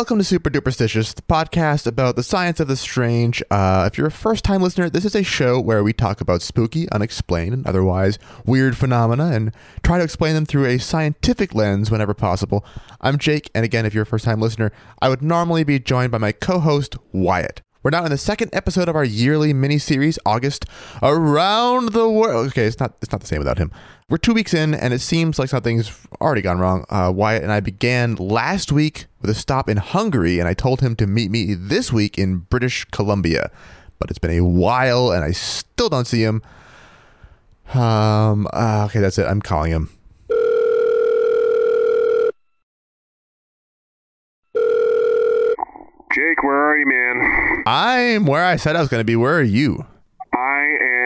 [0.00, 3.42] welcome to Super Duperstitious, the podcast about the science of the strange.
[3.50, 6.40] Uh, if you're a first time listener, this is a show where we talk about
[6.40, 11.90] spooky, unexplained, and otherwise weird phenomena and try to explain them through a scientific lens
[11.90, 12.64] whenever possible.
[13.02, 16.12] I'm Jake, and again, if you're a first time listener, I would normally be joined
[16.12, 17.60] by my co host, Wyatt.
[17.82, 20.66] We're now in the second episode of our yearly mini series, August
[21.02, 22.48] Around the World.
[22.48, 23.72] Okay, it's not it's not the same without him.
[24.10, 26.84] We're two weeks in, and it seems like something's already gone wrong.
[26.90, 30.82] Uh, Wyatt and I began last week with a stop in Hungary, and I told
[30.82, 33.50] him to meet me this week in British Columbia.
[33.98, 36.42] But it's been a while, and I still don't see him.
[37.72, 38.46] Um.
[38.52, 39.24] uh, okay, that's it.
[39.24, 39.88] I'm calling him.
[46.12, 47.39] Jake, where are you, man?
[47.66, 49.16] I'm where I said I was going to be.
[49.16, 49.84] Where are you?
[50.32, 50.60] I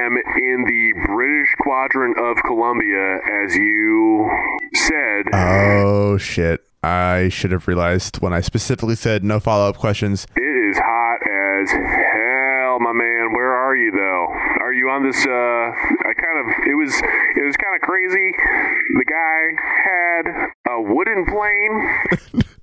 [0.06, 4.30] am in the British quadrant of Columbia, as you
[4.74, 5.24] said.
[5.32, 6.64] Oh shit!
[6.82, 10.26] I should have realized when I specifically said no follow up questions.
[10.36, 13.32] it is hot as hell, my man.
[13.32, 14.26] Where are you, though?
[14.62, 15.24] Are you on this?
[15.26, 16.66] Uh, I kind of.
[16.68, 16.94] It was.
[17.36, 18.32] It was kind of crazy.
[18.98, 19.52] The guy
[19.84, 22.44] had a wooden plane.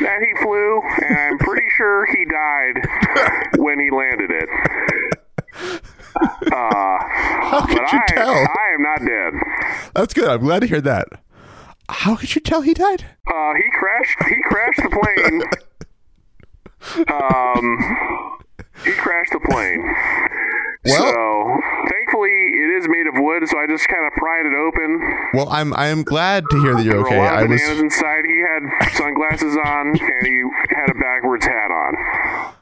[0.00, 4.48] That he flew, and I'm pretty sure he died when he landed it.
[6.16, 8.30] Uh, How could you I, tell?
[8.34, 9.32] I am not dead.
[9.94, 10.28] That's good.
[10.28, 11.08] I'm glad to hear that.
[11.88, 13.04] How could you tell he died?
[13.26, 14.22] Uh, he crashed.
[14.28, 15.42] He crashed the plane.
[17.08, 18.38] Um,
[18.84, 19.84] he crashed the plane.
[20.84, 21.60] Well- so
[21.90, 25.00] thankfully it is made of wood, so I just kind of pried it open.
[25.34, 27.18] Well, I'm I'm glad to hear that you're okay.
[27.18, 28.24] I was inside.
[28.26, 32.52] He had sunglasses on, and he had a backwards hat on,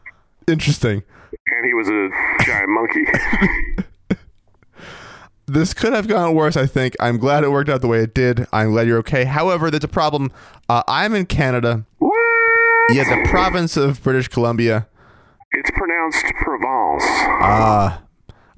[0.49, 1.03] interesting.
[1.33, 2.09] and he was a
[2.45, 3.05] giant monkey.
[5.51, 6.59] This could have gone worse.
[6.59, 6.95] I think.
[7.01, 8.47] I'm glad it worked out the way it did.
[8.53, 9.25] I'm glad you're okay.
[9.25, 10.31] However, there's a problem.
[10.69, 11.87] Uh, I'm in Canada.
[11.99, 12.13] what?
[12.91, 14.87] Yeah, the province of British Columbia.
[15.53, 17.03] It's pronounced Provence.
[17.41, 17.97] Uh,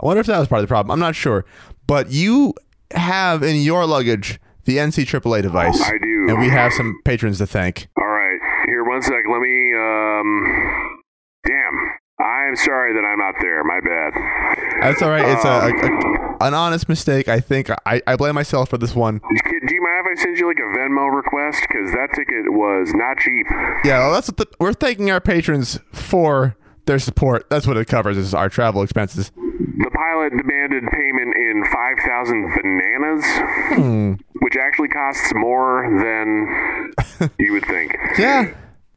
[0.00, 0.90] I wonder if that was part of the problem.
[0.90, 1.44] I'm not sure.
[1.86, 2.54] But you
[2.92, 5.80] have in your luggage the NC AAA device.
[5.80, 6.26] I do.
[6.28, 7.88] And we have some patrons to thank.
[7.98, 9.24] All right, here, one sec.
[9.30, 9.74] Let me.
[9.74, 11.00] Um,
[11.46, 11.96] damn.
[12.20, 13.64] I'm sorry that I'm not there.
[13.64, 14.82] My bad.
[14.82, 15.24] That's all right.
[15.24, 17.28] It's a, a, a an honest mistake.
[17.28, 19.18] I think I, I blame myself for this one.
[19.18, 21.62] Do you mind if I send you like a Venmo request?
[21.68, 23.46] Because that ticket was not cheap.
[23.84, 26.56] Yeah, well, that's what the, we're thanking our patrons for
[26.86, 27.48] their support.
[27.48, 29.32] That's what it covers is our travel expenses.
[29.82, 33.24] The pilot demanded payment in 5,000 bananas,
[34.40, 36.92] which actually costs more than
[37.38, 37.96] you would think.
[38.18, 38.52] Yeah.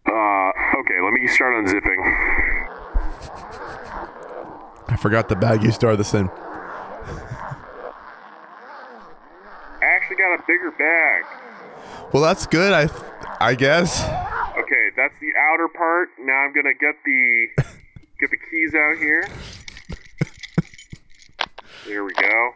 [0.05, 1.99] Uh, okay, let me start unzipping.
[4.89, 6.27] I forgot the bag you store this in.
[9.79, 11.23] I actually got a bigger bag.
[12.11, 12.73] Well, that's good.
[12.73, 12.89] I
[13.39, 14.03] I guess.
[14.03, 16.09] Okay, that's the outer part.
[16.19, 17.47] Now I'm gonna get the
[18.19, 19.25] get the keys out here.
[21.85, 22.51] There we go.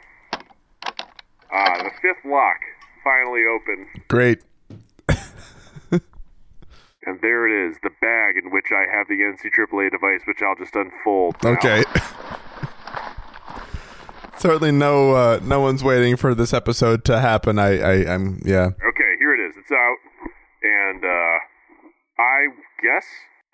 [1.52, 2.58] Ah, the fifth lock
[3.04, 4.40] finally open, Great.
[5.10, 6.02] and
[7.22, 10.56] there it is, the bag in which I have the NC AAA device, which I'll
[10.56, 11.36] just unfold.
[11.44, 11.52] now.
[11.52, 11.84] Okay.
[14.38, 17.58] Certainly, no uh, no one's waiting for this episode to happen.
[17.58, 18.70] I, I I'm yeah.
[18.88, 19.56] Okay, here it is.
[19.58, 19.96] It's out,
[20.62, 21.38] and uh,
[22.22, 22.48] I
[22.84, 23.06] guess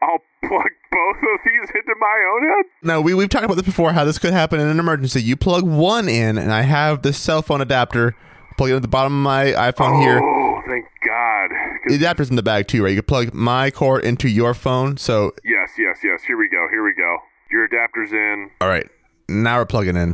[0.04, 0.20] I'll
[0.50, 2.66] plug both of these into my own head.
[2.84, 3.94] No, we we've talked about this before.
[3.94, 5.22] How this could happen in an emergency.
[5.22, 8.16] You plug one in, and I have this cell phone adapter.
[8.58, 10.20] Plug it at the bottom of my iPhone here.
[10.22, 11.50] Oh, thank God.
[11.88, 12.90] The adapter's in the bag too, right?
[12.90, 14.98] You can plug my cord into your phone.
[14.98, 16.22] So, Yes, yes, yes.
[16.28, 16.68] Here we go.
[16.70, 17.18] Here we go.
[17.52, 18.50] Your adapter's in.
[18.62, 18.88] all right,
[19.30, 20.12] now we're plugging in.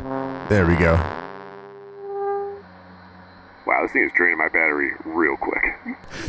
[0.49, 0.95] There we go.
[3.69, 5.63] Wow, this thing is draining my battery real quick.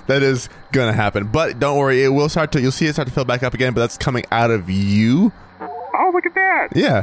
[0.09, 2.61] That is gonna happen, but don't worry, it will start to.
[2.61, 5.33] You'll see it start to fill back up again, but that's coming out of you.
[5.59, 6.69] Oh, look at that.
[6.77, 7.01] Yeah.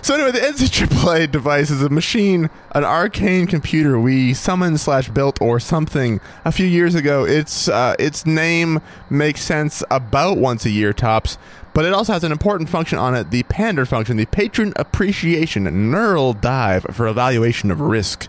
[0.04, 5.42] So anyway, the NCAA device is a machine, an arcane computer we summoned slash built
[5.42, 7.26] or something a few years ago.
[7.26, 8.80] Its uh, its name
[9.10, 11.38] makes sense about once a year tops,
[11.78, 15.92] but it also has an important function on it: the Pander function, the Patron Appreciation
[15.92, 18.24] Neural Dive for evaluation of risk,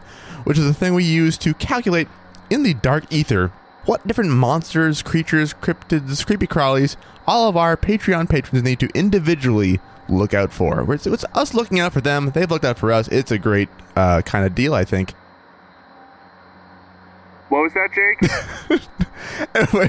[0.44, 2.08] which is a thing we use to calculate
[2.50, 3.50] in the dark ether
[3.86, 6.96] what different monsters, creatures, cryptids, creepy crawlies,
[7.26, 9.80] all of our Patreon patrons need to individually
[10.10, 10.84] look out for.
[10.92, 12.32] It's, it's us looking out for them.
[12.32, 13.08] They've looked out for us.
[13.08, 15.14] It's a great uh, kind of deal, I think.
[17.48, 18.80] what was that, Jake?
[19.54, 19.88] Anyway,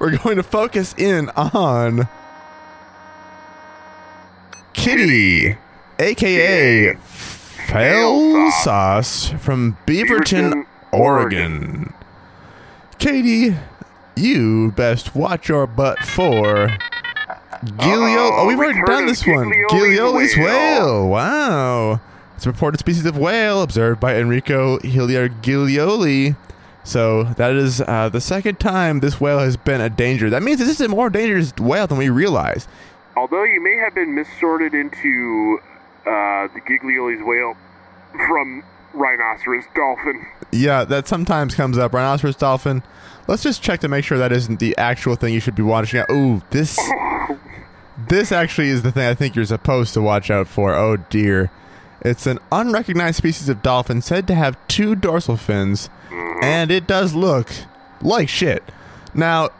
[0.00, 2.08] we're going to focus in on
[4.72, 5.56] Kitty,
[5.98, 11.92] aka Fail Sauce from Beaverton, Oregon.
[12.98, 13.54] Katie,
[14.16, 16.76] you best watch your butt for
[17.62, 18.30] Gilio.
[18.32, 19.52] Oh, we've already done this one.
[19.70, 21.08] Giglioli's whale.
[21.08, 22.00] Wow.
[22.36, 26.36] It's a reported species of whale observed by Enrico Hillyer Giglioli.
[26.84, 30.30] So that is uh, the second time this whale has been a danger.
[30.30, 32.68] That means this is a more dangerous whale than we realized.
[33.16, 35.58] Although you may have been missorted into
[36.06, 37.54] uh, the Giglioli's whale
[38.26, 40.26] from rhinoceros dolphin.
[40.52, 41.92] Yeah, that sometimes comes up.
[41.92, 42.82] Rhinoceros dolphin.
[43.28, 46.00] Let's just check to make sure that isn't the actual thing you should be watching
[46.00, 46.10] out.
[46.10, 46.78] Ooh, this
[48.08, 50.74] this actually is the thing I think you're supposed to watch out for.
[50.74, 51.50] Oh dear.
[52.02, 55.90] It's an unrecognized species of dolphin said to have two dorsal fins,
[56.42, 57.50] and it does look
[58.02, 58.62] like shit.
[59.14, 59.50] Now,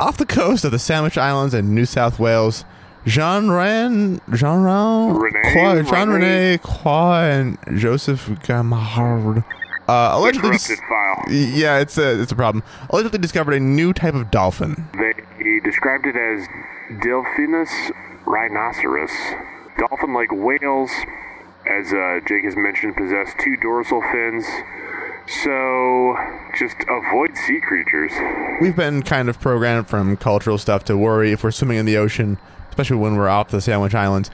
[0.00, 2.64] off the coast of the Sandwich Islands in New South Wales,
[3.06, 5.52] Jean Ren, Jean Ren, Rene?
[5.52, 6.58] Croix, Jean Rene?
[6.58, 9.44] Croix, and Joseph Gaimard
[9.88, 10.50] uh, allegedly.
[10.50, 11.24] Corrupted file.
[11.30, 12.64] Yeah, it's a it's a problem.
[12.90, 14.88] Allegedly discovered a new type of dolphin.
[14.94, 16.46] They described it as
[17.00, 17.92] Delphinus
[18.26, 19.10] rhinoceros.
[19.76, 20.90] Dolphin-like whales,
[21.66, 24.44] as uh, Jake has mentioned, possess two dorsal fins.
[25.42, 26.16] So,
[26.58, 28.12] just avoid sea creatures.
[28.60, 31.96] We've been kind of programmed from cultural stuff to worry if we're swimming in the
[31.96, 32.38] ocean,
[32.68, 34.30] especially when we're off the Sandwich Islands,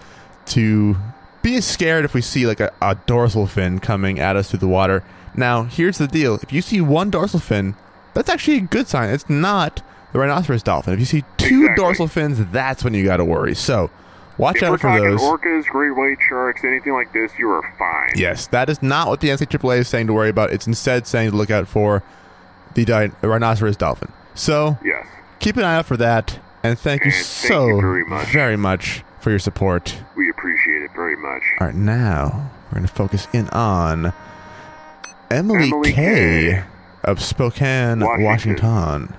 [0.47, 0.97] to
[1.43, 4.69] be scared if we see like a, a dorsal fin coming at us through the
[4.69, 5.05] water.
[5.37, 7.77] Now, here's the deal: if you see one dorsal fin,
[8.13, 9.11] that's actually a good sign.
[9.11, 10.93] It's not the rhinoceros dolphin.
[10.93, 11.85] If you see two Exactly.
[11.85, 13.55] dorsal fins, that's when you got to worry.
[13.55, 13.91] So,
[14.41, 15.21] watch If we're out for talking those.
[15.21, 18.13] orcas, great white sharks, anything like this, you are fine.
[18.17, 20.51] Yes, that is not what the NCAA is saying to worry about.
[20.53, 22.03] It's instead saying to look out for
[22.75, 24.13] the di- rhinoceros dolphin.
[24.35, 25.07] So Yes.
[25.39, 28.27] keep an eye out for that, and thank you thank so you very much.
[28.29, 29.97] very much for your support.
[30.17, 31.43] We appreciate it very much.
[31.61, 34.13] All right, now we're going to focus in on
[35.31, 36.63] Emily, Emily Kay Kay.
[37.05, 38.25] of Spokane, Washington.
[38.25, 39.15] Washington.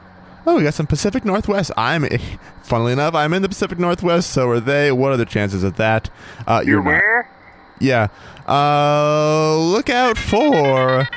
[0.46, 1.72] Oh, we got some Pacific Northwest.
[1.78, 2.08] I'm,
[2.64, 4.32] funnily enough, I'm in the Pacific Northwest.
[4.32, 4.92] So are they?
[4.92, 6.10] What are the chances of that?
[6.48, 7.30] Uh, You're where?
[7.80, 8.08] Yeah.
[8.48, 11.08] Uh, look out for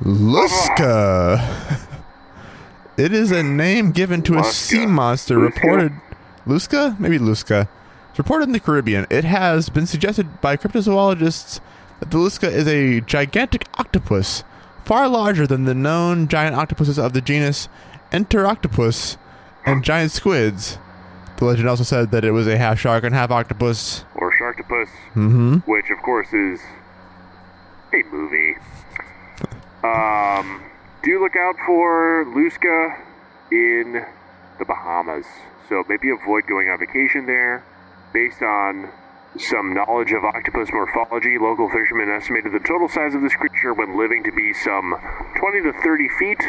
[0.00, 1.86] Lusca.
[2.96, 5.42] it is a name given to a sea monster Lusca?
[5.54, 5.92] reported.
[6.46, 6.98] Lusca?
[6.98, 7.68] Maybe Lusca.
[8.10, 9.06] It's reported in the Caribbean.
[9.10, 11.60] It has been suggested by cryptozoologists
[12.00, 14.42] that the Lusca is a gigantic octopus,
[14.84, 17.68] far larger than the known giant octopuses of the genus
[18.12, 19.16] Enteroctopus
[19.66, 20.78] and giant squids.
[21.36, 24.04] The legend also said that it was a half shark and half octopus.
[24.14, 25.56] Or Sharktopus, Mm-hmm.
[25.70, 26.60] which of course is
[27.94, 28.56] a movie.
[29.82, 30.62] Um,
[31.02, 32.98] do look out for Lusca
[33.50, 34.04] in
[34.58, 35.24] the Bahamas.
[35.68, 37.64] So maybe avoid going on vacation there.
[38.12, 38.90] Based on
[39.38, 43.96] some knowledge of octopus morphology, local fishermen estimated the total size of this creature when
[43.96, 44.94] living to be some
[45.38, 46.42] 20 to 30 feet,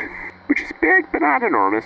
[0.51, 1.85] which is big but not enormous.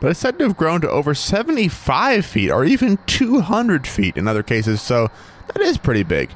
[0.00, 4.26] but it's said to have grown to over 75 feet or even 200 feet in
[4.26, 5.08] other cases, so
[5.46, 6.28] that is pretty big.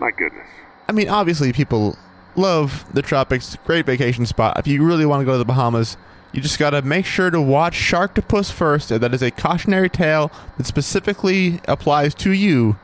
[0.00, 0.46] My goodness.
[0.88, 1.98] I mean, obviously, people
[2.34, 4.58] love the tropics, great vacation spot.
[4.58, 5.98] If you really want to go to the Bahamas,
[6.32, 8.88] you just got to make sure to watch Sharktopus first.
[8.88, 12.78] That is a cautionary tale that specifically applies to you,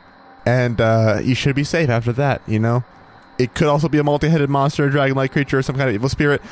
[0.44, 2.84] and uh, you should be safe after that, you know?
[3.38, 5.88] It could also be a multi headed monster, a dragon like creature, or some kind
[5.88, 6.42] of evil spirit.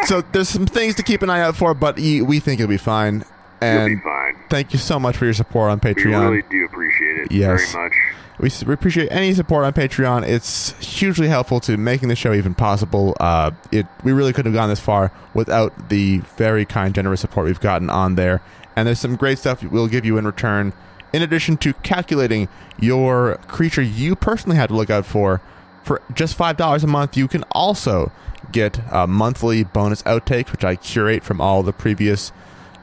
[0.06, 2.76] So there's some things to keep an eye out for, but we think you'll be
[2.76, 3.24] fine.
[3.60, 4.36] You'll And be fine.
[4.48, 6.04] thank you so much for your support on Patreon.
[6.06, 7.72] We really do appreciate it Yes.
[7.72, 7.92] very much.
[8.38, 10.24] We we appreciate any support on Patreon.
[10.24, 13.16] It's hugely helpful to making the show even possible.
[13.18, 17.46] Uh, it we really couldn't have gone this far without the very kind, generous support
[17.46, 18.40] we've gotten on there.
[18.76, 20.72] And there's some great stuff we'll give you in return.
[21.12, 22.46] In addition to calculating
[22.78, 25.40] your creature you personally had to look out for,
[25.82, 28.12] for just five dollars a month, you can also
[28.52, 32.32] get uh, monthly bonus outtakes, which I curate from all the previous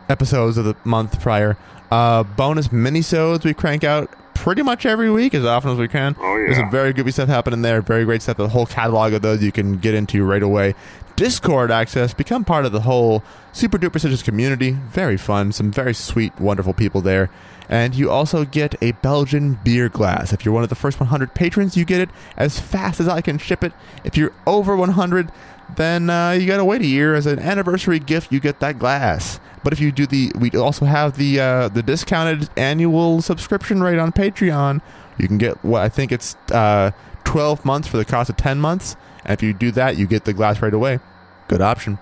[0.10, 1.58] episodes of the month prior.
[1.92, 6.16] Uh, bonus minisodes we crank out pretty much every week as often as we can.
[6.20, 6.46] Oh, yeah.
[6.46, 7.82] There's some very good stuff happening there.
[7.82, 8.38] Very great stuff.
[8.38, 10.76] The whole catalog of those you can get into right away.
[11.16, 12.14] Discord access.
[12.14, 14.72] Become part of the whole Super Duperstitious community.
[14.72, 15.52] Very fun.
[15.52, 17.30] Some very sweet, wonderful people there.
[17.70, 20.34] And you also get a Belgian beer glass.
[20.34, 23.22] If you're one of the first 100 patrons, you get it as fast as I
[23.22, 23.74] can ship it.
[24.04, 25.32] If you're over 100,
[25.76, 28.32] then uh, you gotta wait a year as an anniversary gift.
[28.32, 29.40] You get that glass.
[29.64, 33.98] But if you do the, we also have the uh, the discounted annual subscription rate
[33.98, 34.82] on Patreon.
[35.18, 36.92] You can get what I think it's uh,
[37.24, 38.96] 12 months for the cost of 10 months.
[39.26, 41.00] And if you do that, you get the glass right away.
[41.48, 41.98] Good option.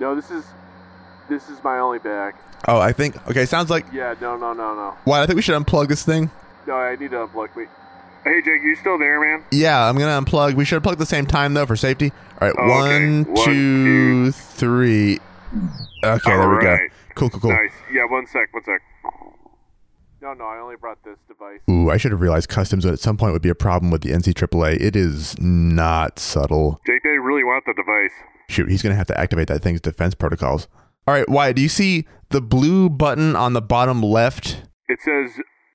[0.00, 0.44] No, this is
[1.28, 2.34] this is my only bag.
[2.66, 3.44] Oh, I think okay.
[3.44, 4.96] Sounds like Yeah, no, no, no, no.
[5.04, 5.22] Why?
[5.22, 6.30] I think we should unplug this thing.
[6.66, 7.66] No, I need to unplug me.
[8.24, 9.44] Hey, Jake, you still there, man?
[9.50, 10.54] Yeah, I'm gonna unplug.
[10.54, 12.12] We should unplug at the same time though for safety.
[12.40, 13.24] All right, Oh, okay.
[13.24, 15.18] one, two, three.
[16.04, 16.78] Okay, there we go.
[17.14, 17.50] Cool, cool, cool.
[17.50, 17.72] Nice.
[17.92, 18.80] Yeah, one sec, one sec.
[20.22, 21.58] No, no, I only brought this device.
[21.68, 24.10] Ooh, I should have realized customs at some point would be a problem with the
[24.10, 24.80] NC NCAA.
[24.80, 26.80] It is not subtle.
[26.86, 28.12] Jake, they really want the device.
[28.48, 30.68] Shoot, he's gonna have to activate that thing's defense protocols.
[31.08, 34.62] All right, Wyatt, do you see the blue button on the bottom left?
[34.88, 35.32] It says,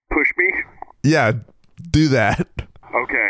[0.10, 0.54] push me.
[1.04, 1.34] Yeah,
[1.92, 2.48] do that.
[2.96, 3.30] Okay.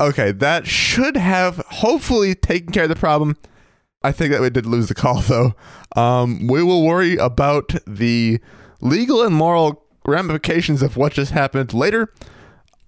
[0.00, 3.36] Okay, that should have hopefully taken care of the problem.
[4.02, 5.54] I think that we did lose the call though.
[5.96, 8.40] Um, we will worry about the
[8.80, 12.12] legal and moral ramifications of what just happened later.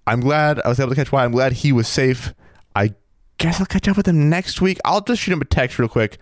[0.07, 1.25] I'm glad I was able to catch why.
[1.25, 2.35] I'm glad he was safe.
[2.77, 2.95] I
[3.39, 4.79] guess I'll catch up with him next week.
[4.85, 6.19] I'll just shoot him a text real quick.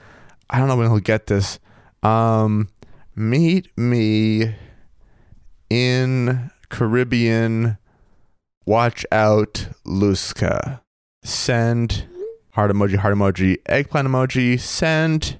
[0.49, 1.59] I don't know when he'll get this.
[2.03, 2.69] Um,
[3.15, 4.55] meet me
[5.71, 7.79] in Caribbean.
[8.65, 10.81] Watch out, Lusca.
[11.23, 12.07] Send
[12.53, 14.59] heart emoji, heart emoji, eggplant emoji.
[14.59, 15.39] Send.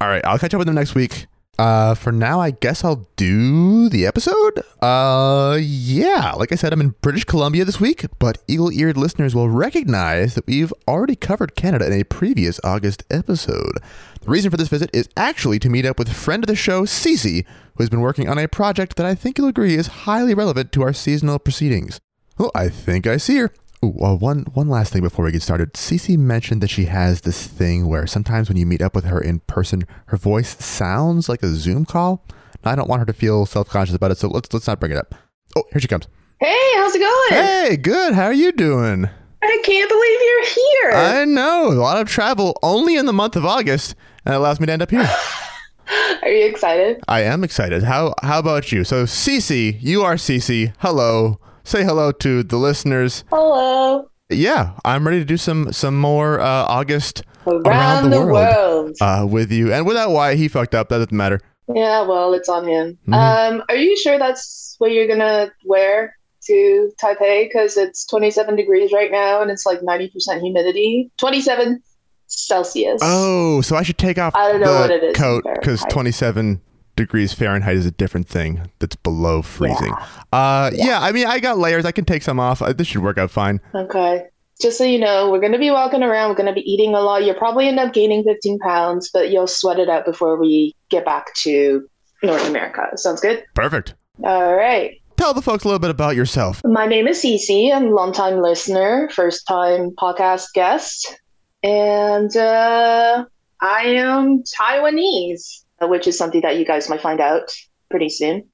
[0.00, 1.26] All right, I'll catch up with them next week.
[1.58, 4.62] Uh, for now, I guess I'll do the episode.
[4.82, 9.48] Uh, yeah, like I said, I'm in British Columbia this week, but eagle-eared listeners will
[9.48, 13.78] recognize that we've already covered Canada in a previous August episode.
[14.20, 16.82] The reason for this visit is actually to meet up with friend of the show,
[16.82, 20.34] Cece, who has been working on a project that I think you'll agree is highly
[20.34, 22.00] relevant to our seasonal proceedings.
[22.38, 23.50] Oh, I think I see her.
[23.84, 25.74] Ooh, well, one one last thing before we get started.
[25.74, 29.20] Cece mentioned that she has this thing where sometimes when you meet up with her
[29.20, 32.24] in person, her voice sounds like a Zoom call.
[32.64, 34.80] Now, I don't want her to feel self conscious about it, so let's let's not
[34.80, 35.14] bring it up.
[35.54, 36.08] Oh, here she comes.
[36.40, 37.42] Hey, how's it going?
[37.42, 38.14] Hey, good.
[38.14, 39.08] How are you doing?
[39.42, 40.92] I can't believe you're here.
[40.92, 44.58] I know a lot of travel only in the month of August, and it allows
[44.58, 45.08] me to end up here.
[46.22, 47.00] Are you excited?
[47.06, 47.84] I am excited.
[47.84, 48.84] How how about you?
[48.84, 50.72] So, Cece, you are Cece.
[50.78, 51.38] Hello.
[51.66, 53.24] Say hello to the listeners.
[53.28, 54.08] Hello.
[54.30, 58.96] Yeah, I'm ready to do some some more uh, August Around, the, world.
[59.00, 59.72] uh, with you.
[59.72, 61.40] And without why he fucked up, that doesn't matter.
[61.74, 62.96] yeah, well, it's on him.
[63.08, 63.14] Mhm.
[63.14, 67.48] Um, are you sure that's what you're gonna wear to Taipei?
[67.48, 71.10] Because it's 27 degrees right now, and it's like 90% humidity.
[71.18, 71.82] 27
[72.28, 73.00] Celsius.
[73.02, 75.82] Oh, so I should take off I don't know the what it is coat because
[75.90, 76.60] 27
[76.96, 79.92] degrees Fahrenheit is a different thing that's below freezing.
[80.32, 81.00] Uh, yeah.
[81.00, 81.84] I mean, I got layers.
[81.84, 82.62] I can take some off.
[82.62, 83.60] Uh, This should work out fine.
[83.74, 84.24] Okay.
[84.60, 86.30] Just so you know, we're gonna be walking around.
[86.30, 87.24] We're gonna be eating a lot.
[87.24, 91.04] You'll probably end up gaining 15 pounds, but you'll sweat it out before we get
[91.04, 91.86] back to
[92.22, 92.86] North America.
[92.96, 93.44] Sounds good.
[93.54, 93.94] Perfect.
[94.24, 94.92] All right.
[95.18, 96.62] Tell the folks a little bit about yourself.
[96.64, 97.70] My name is Cece.
[97.74, 101.20] I'm a longtime listener, first time podcast guest.
[101.62, 103.24] And uh,
[103.60, 107.50] I am Taiwanese, which is something that you guys might find out
[107.90, 108.48] pretty soon.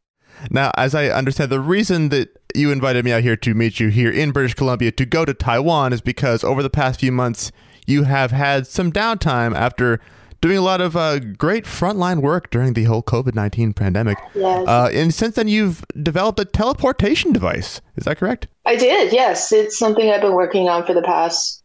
[0.51, 3.89] Now, as I understand, the reason that you invited me out here to meet you
[3.89, 7.53] here in British Columbia to go to Taiwan is because over the past few months,
[7.87, 10.01] you have had some downtime after
[10.41, 14.19] doing a lot of uh, great frontline work during the whole COVID 19 pandemic.
[14.35, 14.69] Yes.
[14.69, 17.81] Uh, and since then, you've developed a teleportation device.
[17.97, 18.49] Is that correct?
[18.67, 19.53] I did, yes.
[19.53, 21.63] It's something I've been working on for the past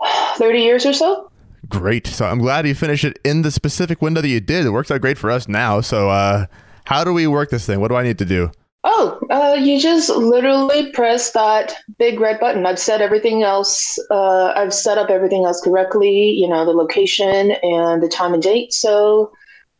[0.36, 1.30] 30 years or so.
[1.68, 2.06] Great.
[2.06, 4.66] So I'm glad you finished it in the specific window that you did.
[4.66, 5.80] It works out great for us now.
[5.80, 6.46] So, uh,
[6.84, 7.80] how do we work this thing?
[7.80, 8.50] What do I need to do?
[8.84, 12.64] Oh, uh, you just literally press that big red button.
[12.66, 13.98] I've set everything else.
[14.12, 16.30] Uh, I've set up everything else correctly.
[16.30, 18.72] You know the location and the time and date.
[18.72, 19.32] So,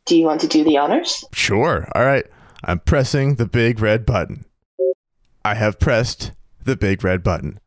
[0.06, 1.24] do you want to do the honors?
[1.32, 1.88] Sure.
[1.94, 2.26] All right.
[2.64, 4.44] I'm pressing the big red button.
[5.44, 6.32] I have pressed
[6.64, 7.60] the big red button.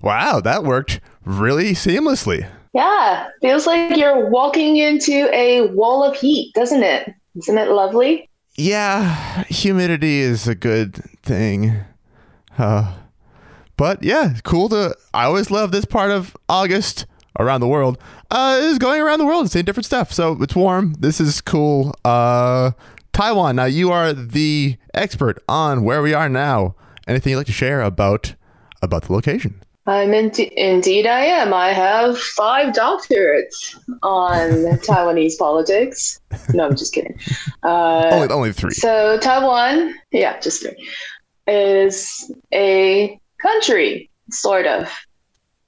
[0.00, 2.48] Wow, that worked really seamlessly.
[2.74, 7.12] Yeah, feels like you're walking into a wall of heat, doesn't it?
[7.36, 8.28] Isn't it lovely?
[8.56, 11.76] Yeah, humidity is a good thing.
[12.58, 12.96] Uh,
[13.76, 14.96] but yeah, cool to.
[15.14, 17.06] I always love this part of August
[17.38, 17.98] around the world.
[18.30, 20.12] Uh, is going around the world and seeing different stuff.
[20.12, 20.94] So it's warm.
[20.98, 21.94] This is cool.
[22.04, 22.72] Uh,
[23.12, 23.56] Taiwan.
[23.56, 26.74] Now you are the expert on where we are now.
[27.06, 28.34] Anything you'd like to share about
[28.82, 29.62] about the location?
[29.88, 31.54] I'm in- indeed I am.
[31.54, 34.50] I have five doctorates on
[34.86, 36.20] Taiwanese politics.
[36.52, 37.18] No, I'm just kidding.
[37.62, 38.72] Uh, Only only three.
[38.72, 40.76] So Taiwan, yeah, just three,
[41.46, 44.92] is a country, sort of.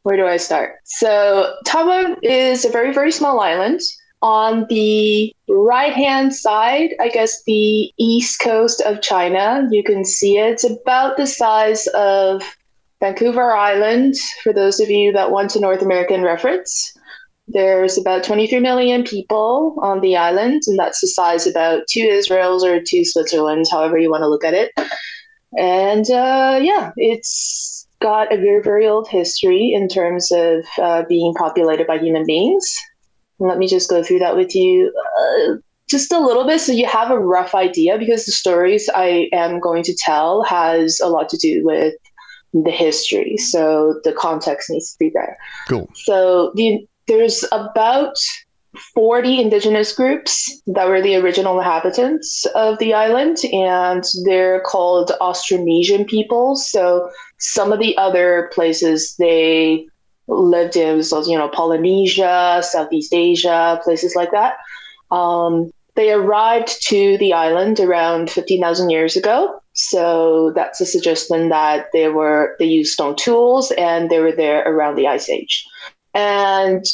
[0.03, 0.77] Where do I start?
[0.85, 3.81] So Taiwan is a very, very small island.
[4.23, 10.37] On the right hand side, I guess the east coast of China, you can see
[10.37, 10.53] it.
[10.53, 12.43] It's about the size of
[13.01, 16.93] Vancouver Island, for those of you that want a North American reference.
[17.49, 22.65] There's about 23 million people on the island, and that's the size about two Israels
[22.65, 24.73] or two Switzerlands, however you want to look at it.
[25.59, 31.35] And uh, yeah, it's got a very, very old history in terms of uh, being
[31.35, 32.73] populated by human beings.
[33.41, 35.55] Let me just go through that with you uh,
[35.89, 39.59] just a little bit so you have a rough idea because the stories I am
[39.59, 41.95] going to tell has a lot to do with
[42.53, 43.37] the history.
[43.37, 45.39] So the context needs to be there.
[45.69, 45.89] Cool.
[45.95, 48.17] So the there's about
[48.95, 56.07] 40 indigenous groups that were the original inhabitants of the island, and they're called Austronesian
[56.07, 56.71] peoples.
[56.71, 59.89] So some of the other places they
[60.29, 64.55] lived in was, you know, Polynesia, Southeast Asia, places like that.
[65.11, 69.60] Um, they arrived to the island around 15,000 years ago.
[69.73, 74.63] So that's a suggestion that they were they used stone tools and they were there
[74.63, 75.65] around the Ice Age.
[76.15, 76.85] And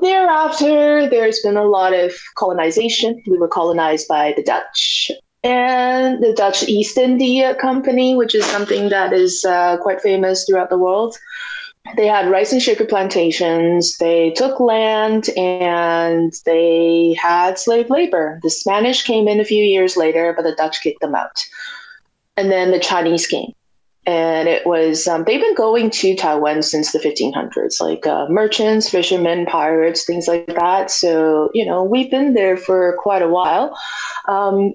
[0.00, 3.22] thereafter, there's been a lot of colonization.
[3.26, 5.10] We were colonized by the Dutch
[5.44, 10.70] and the Dutch East India Company, which is something that is uh, quite famous throughout
[10.70, 11.16] the world.
[11.96, 13.98] They had rice and sugar plantations.
[13.98, 18.38] They took land and they had slave labor.
[18.42, 21.42] The Spanish came in a few years later, but the Dutch kicked them out.
[22.36, 23.52] And then the Chinese came
[24.04, 28.88] and it was um, they've been going to Taiwan since the 1500s, like uh, merchants,
[28.88, 30.90] fishermen, pirates, things like that.
[30.90, 33.78] So you know we've been there for quite a while.
[34.28, 34.72] Um,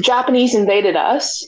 [0.00, 1.46] Japanese invaded us.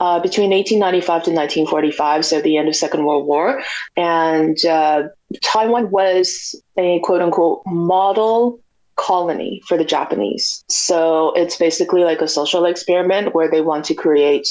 [0.00, 3.60] Uh, between 1895 to 1945, so the end of Second World War,
[3.96, 5.08] and uh,
[5.42, 8.60] Taiwan was a quote unquote model
[8.94, 10.62] colony for the Japanese.
[10.68, 14.46] So it's basically like a social experiment where they want to create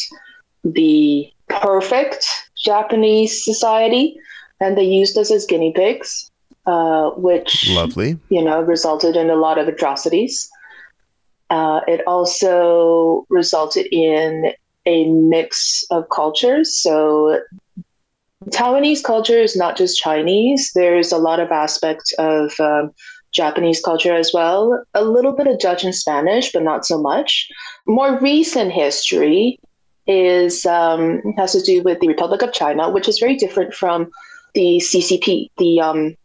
[0.74, 2.26] the perfect
[2.58, 4.18] Japanese society,
[4.60, 6.32] and they used us as guinea pigs,
[6.66, 10.50] uh, which lovely, you know, resulted in a lot of atrocities.
[11.50, 14.52] Uh, it also resulted in
[14.86, 16.78] a mix of cultures.
[16.78, 17.40] So
[18.50, 20.72] Taiwanese culture is not just Chinese.
[20.76, 22.92] There's a lot of aspects of um,
[23.32, 24.84] Japanese culture as well.
[24.94, 27.48] A little bit of Dutch and Spanish, but not so much.
[27.86, 29.60] More recent history
[30.08, 34.10] is um, has to do with the Republic of China, which is very different from
[34.54, 36.16] the CCP, the um,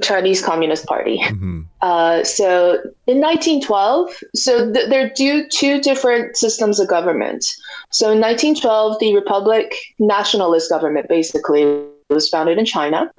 [0.00, 1.18] Chinese Communist Party.
[1.18, 1.62] Mm-hmm.
[1.82, 2.74] Uh, so
[3.06, 7.44] in 1912, so th- there are two, two different systems of government.
[7.90, 13.12] So in 1912, the Republic nationalist government basically was founded in China,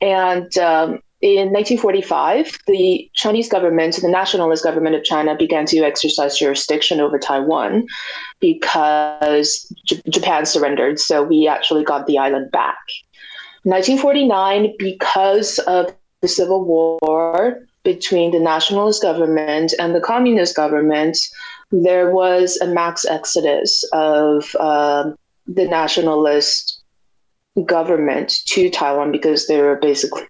[0.00, 6.38] and um, in 1945, the Chinese government, the nationalist government of China, began to exercise
[6.38, 7.86] jurisdiction over Taiwan
[8.40, 10.98] because J- Japan surrendered.
[10.98, 12.78] So we actually got the island back.
[13.64, 21.18] 1949, because of the civil war between the nationalist government and the communist government,
[21.70, 25.10] there was a mass exodus of uh,
[25.46, 26.82] the nationalist
[27.66, 30.22] government to Taiwan because they were basically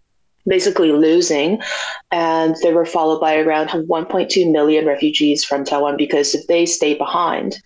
[0.47, 1.61] basically losing.
[2.11, 6.99] And they were followed by around 1.2 million refugees from Taiwan because if they stayed
[6.99, 7.57] behind,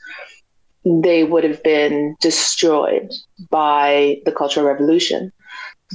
[0.84, 3.10] they would have been destroyed
[3.50, 5.32] by the Cultural Revolution.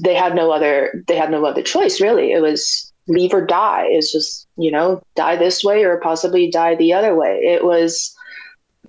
[0.02, 2.32] They had no other they had no other choice really.
[2.32, 3.88] It was leave or die.
[3.90, 7.40] It's just, you know, die this way or possibly die the other way.
[7.44, 8.16] It was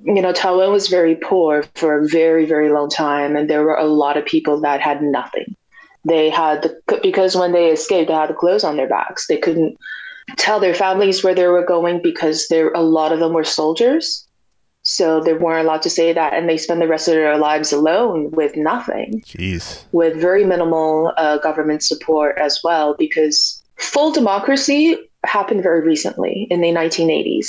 [0.05, 3.77] you know, Taiwan was very poor for a very, very long time, and there were
[3.77, 5.55] a lot of people that had nothing
[6.05, 9.27] they had the, because when they escaped, they had the clothes on their backs.
[9.27, 9.77] They couldn't
[10.37, 14.27] tell their families where they were going because there a lot of them were soldiers,
[14.83, 17.73] so they weren't allowed to say that, and they spend the rest of their lives
[17.73, 19.23] alone with nothing.
[19.27, 19.85] Jeez.
[19.93, 26.61] With very minimal uh, government support as well, because full democracy happened very recently in
[26.61, 27.49] the 1980s.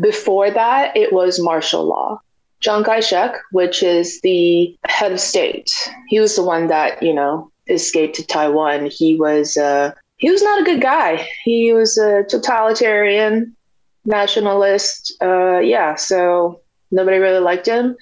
[0.00, 2.20] Before that, it was martial law.
[2.60, 5.70] Chiang Kai shek, which is the head of state,
[6.08, 10.42] he was the one that, you know, escaped to Taiwan, he was uh, he was
[10.42, 11.28] not a good guy.
[11.44, 13.56] He was a totalitarian
[14.04, 15.14] nationalist.
[15.22, 17.96] Uh, yeah, so nobody really liked him.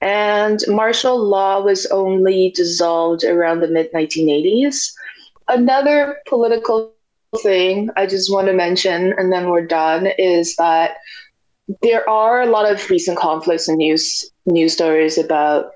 [0.00, 4.92] And martial law was only dissolved around the mid 1980s.
[5.48, 6.92] Another political
[7.42, 10.96] thing I just want to mention, and then we're done, is that
[11.82, 15.72] there are a lot of recent conflicts and news news stories about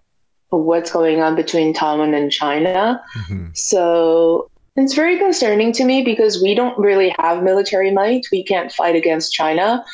[0.50, 3.02] what's going on between Taiwan and China.
[3.14, 3.48] Mm-hmm.
[3.54, 8.26] So it's very concerning to me because we don't really have military might.
[8.30, 9.84] We can't fight against China.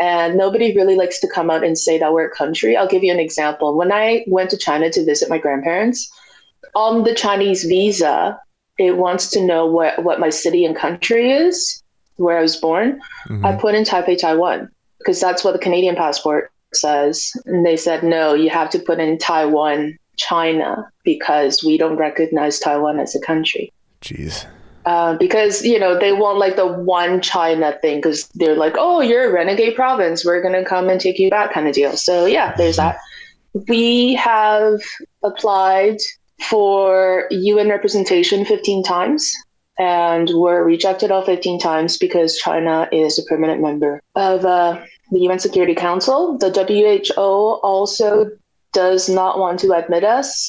[0.00, 2.76] And nobody really likes to come out and say that we're a country.
[2.76, 3.76] I'll give you an example.
[3.76, 6.08] When I went to China to visit my grandparents,
[6.74, 8.38] on the Chinese visa,
[8.78, 11.82] it wants to know what, what my city and country is.
[12.16, 13.44] where I was born, Mhm.
[13.44, 14.68] I put in Taipei, Taiwan,
[14.98, 17.32] because that's what the Canadian passport says.
[17.46, 22.58] And they said, no, you have to put in Taiwan, China, because we don't recognize
[22.58, 23.72] Taiwan as a country.
[24.02, 24.46] Jeez.
[24.86, 29.00] Uh, because you know they want like the one China thing because they're like, oh,
[29.00, 31.96] you're a renegade province, we're gonna come and take you back, kind of deal.
[31.96, 32.96] So yeah, there's that.
[33.68, 34.80] We have
[35.22, 35.98] applied
[36.48, 39.34] for UN representation 15 times,
[39.78, 45.20] and were rejected all 15 times because China is a permanent member of uh, the
[45.20, 46.36] UN Security Council.
[46.38, 48.30] The WHO also
[48.78, 50.48] does not want to admit us.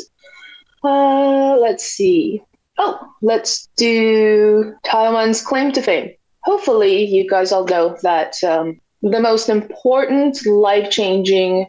[0.83, 2.41] Uh, let's see
[2.79, 6.11] oh, let's do Taiwan's claim to fame.
[6.43, 11.67] Hopefully, you guys all know that um, the most important life changing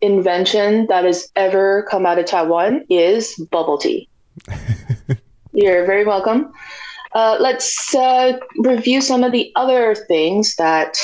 [0.00, 4.08] invention that has ever come out of Taiwan is bubble tea.
[5.52, 6.52] You're very welcome.
[7.14, 10.96] Uh, let's uh, review some of the other things that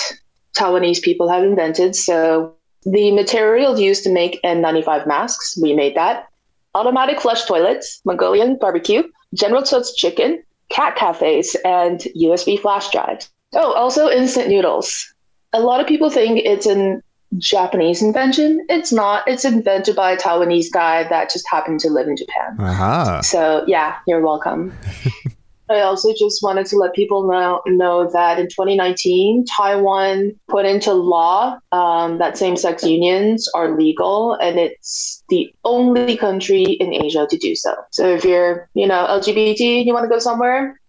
[0.56, 1.94] Taiwanese people have invented.
[1.94, 2.54] So,
[2.92, 6.28] the material used to make N95 masks, we made that.
[6.74, 9.02] Automatic flush toilets, Mongolian barbecue,
[9.34, 13.30] General Tso's chicken, cat cafes, and USB flash drives.
[13.54, 15.14] Oh, also instant noodles.
[15.52, 17.02] A lot of people think it's a
[17.36, 18.64] Japanese invention.
[18.68, 19.26] It's not.
[19.26, 22.56] It's invented by a Taiwanese guy that just happened to live in Japan.
[22.58, 23.20] Aha.
[23.22, 24.76] So yeah, you're welcome.
[25.70, 30.92] I also just wanted to let people know know that in 2019, Taiwan put into
[30.92, 37.36] law um, that same-sex unions are legal, and it's the only country in Asia to
[37.36, 37.74] do so.
[37.90, 40.80] So if you're, you know, LGBT, you want to go somewhere,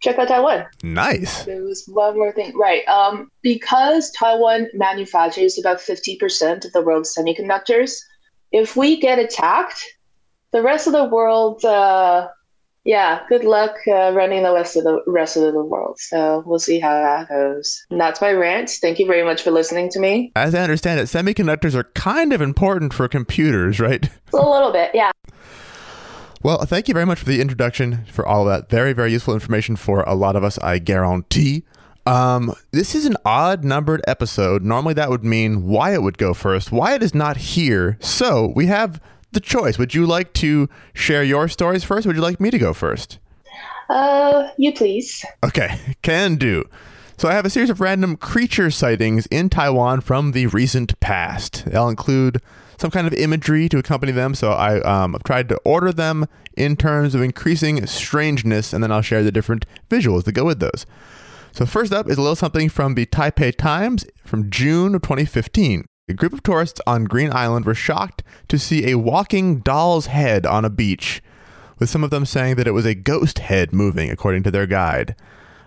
[0.00, 0.66] check out Taiwan.
[0.82, 1.44] Nice.
[1.44, 2.86] There was one more thing, right?
[2.88, 7.98] Um, because Taiwan manufactures about 50% of the world's semiconductors.
[8.52, 9.82] If we get attacked,
[10.52, 11.64] the rest of the world.
[11.64, 12.28] Uh,
[12.84, 15.98] yeah, good luck uh, running the rest of the rest of the world.
[16.00, 17.84] So we'll see how that goes.
[17.90, 18.70] And that's my rant.
[18.70, 20.32] Thank you very much for listening to me.
[20.34, 24.08] As I understand it, semiconductors are kind of important for computers, right?
[24.32, 25.12] A little bit, yeah.
[26.42, 28.68] Well, thank you very much for the introduction, for all of that.
[28.68, 31.62] Very, very useful information for a lot of us, I guarantee.
[32.04, 34.64] Um, this is an odd numbered episode.
[34.64, 36.72] Normally that would mean Wyatt would go first.
[36.72, 39.00] Wyatt is not here, so we have
[39.32, 39.78] the choice.
[39.78, 42.06] Would you like to share your stories first?
[42.06, 43.18] Or would you like me to go first?
[43.88, 45.24] Uh, you please.
[45.44, 46.64] Okay, can do.
[47.18, 51.64] So I have a series of random creature sightings in Taiwan from the recent past.
[51.66, 52.40] They'll include
[52.78, 54.34] some kind of imagery to accompany them.
[54.34, 58.90] So I um, I've tried to order them in terms of increasing strangeness, and then
[58.90, 60.86] I'll share the different visuals that go with those.
[61.52, 65.84] So first up is a little something from the Taipei Times from June of 2015.
[66.08, 70.44] A group of tourists on Green Island were shocked to see a walking doll's head
[70.44, 71.22] on a beach,
[71.78, 74.66] with some of them saying that it was a ghost head moving, according to their
[74.66, 75.14] guide.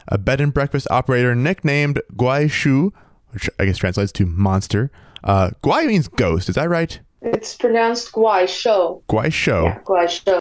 [0.10, 2.92] A bed and breakfast operator nicknamed Guai Shu,
[3.30, 4.92] which I guess translates to monster.
[5.24, 7.00] Uh, Guai means ghost, is that right?
[7.22, 9.02] It's pronounced Guai Shou.
[9.08, 9.64] Guai Shou.
[9.64, 10.40] Yeah, Guai Shou.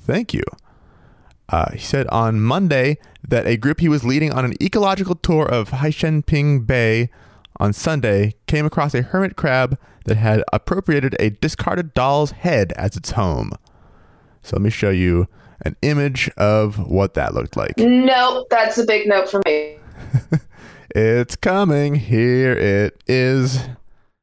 [0.00, 0.42] Thank you.
[1.50, 2.96] Uh, he said on Monday
[3.28, 7.10] that a group he was leading on an ecological tour of Haishenping Bay
[7.58, 12.96] on Sunday came across a hermit crab that had appropriated a discarded doll's head as
[12.96, 13.52] its home.
[14.42, 15.26] So let me show you
[15.62, 17.78] an image of what that looked like.
[17.78, 19.78] Nope, that's a big note for me.
[20.94, 21.96] It's coming.
[21.96, 23.58] Here it is.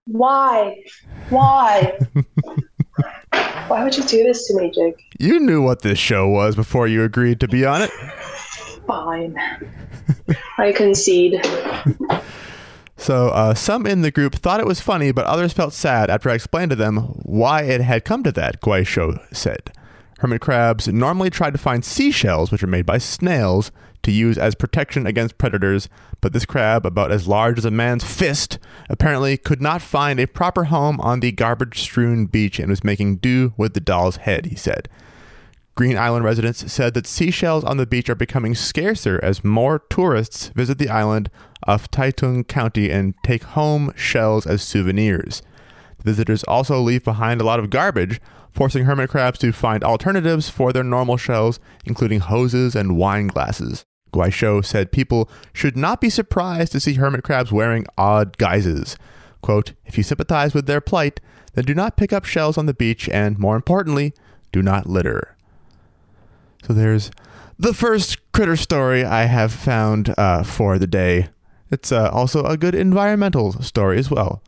[0.05, 0.81] Why?
[1.29, 1.99] Why?
[3.67, 4.95] Why would you do this to me, Jake?
[5.19, 7.91] You knew what this show was before you agreed to be on it.
[8.87, 9.35] Fine.
[10.57, 11.41] I concede.
[13.01, 16.29] So, uh, some in the group thought it was funny, but others felt sad after
[16.29, 19.71] I explained to them why it had come to that, Guaisho said.
[20.19, 23.71] Hermit crabs normally try to find seashells, which are made by snails,
[24.03, 25.89] to use as protection against predators,
[26.21, 30.27] but this crab, about as large as a man's fist, apparently could not find a
[30.27, 34.45] proper home on the garbage strewn beach and was making do with the doll's head,
[34.45, 34.87] he said.
[35.73, 40.49] Green Island residents said that seashells on the beach are becoming scarcer as more tourists
[40.49, 41.31] visit the island
[41.63, 45.41] of Taitung County and take home shells as souvenirs.
[45.97, 48.19] The visitors also leave behind a lot of garbage,
[48.51, 53.85] forcing hermit crabs to find alternatives for their normal shells, including hoses and wine glasses.
[54.11, 58.97] Guaisho said people should not be surprised to see hermit crabs wearing odd guises.
[59.41, 61.19] Quote, if you sympathize with their plight,
[61.53, 64.13] then do not pick up shells on the beach and, more importantly,
[64.51, 65.35] do not litter.
[66.63, 67.11] So there's
[67.57, 71.29] the first critter story I have found uh, for the day.
[71.71, 74.41] It's uh, also a good environmental story as well.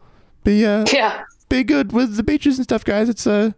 [0.44, 1.24] Be uh, Yeah.
[1.50, 3.08] be good with the beaches and stuff, guys.
[3.10, 3.52] It's uh,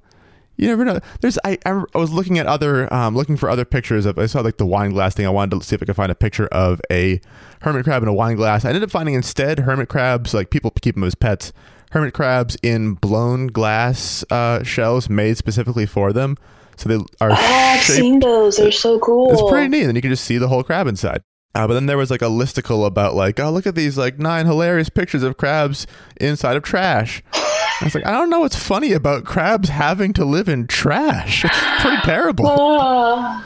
[0.58, 1.00] you never know.
[1.22, 4.28] There's I I I was looking at other um looking for other pictures of I
[4.28, 5.26] saw like the wine glass thing.
[5.26, 7.20] I wanted to see if I could find a picture of a
[7.62, 8.64] hermit crab in a wine glass.
[8.66, 11.52] I ended up finding instead hermit crabs, like people keep them as pets,
[11.92, 16.38] hermit crabs in blown glass uh, shells made specifically for them.
[16.78, 18.58] So they are Oh, I've shaped seen those.
[18.58, 19.32] They're so cool.
[19.32, 19.84] it's pretty neat.
[19.86, 21.22] And you can just see the whole crab inside.
[21.56, 24.20] Uh, but then there was like a listicle about like, oh, look at these like
[24.20, 25.88] nine hilarious pictures of crabs
[26.18, 27.24] inside of trash.
[27.34, 31.46] I was like, I don't know what's funny about crabs having to live in trash.
[31.46, 32.46] It's pretty terrible.
[32.78, 33.46] Ah.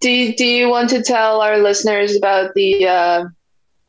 [0.00, 3.24] do you, Do you want to tell our listeners about the uh,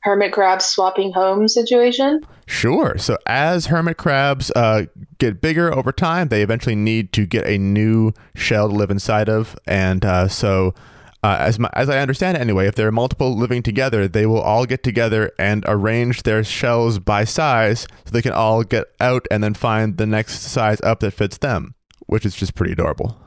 [0.02, 2.22] hermit crab swapping home situation?
[2.48, 2.98] Sure.
[2.98, 4.86] So as hermit crabs uh,
[5.20, 9.30] get bigger over time, they eventually need to get a new shell to live inside
[9.30, 10.74] of, and uh, so.
[11.22, 14.26] Uh, as my, as I understand it, anyway, if there are multiple living together, they
[14.26, 18.86] will all get together and arrange their shells by size, so they can all get
[19.02, 22.72] out and then find the next size up that fits them, which is just pretty
[22.72, 23.20] adorable.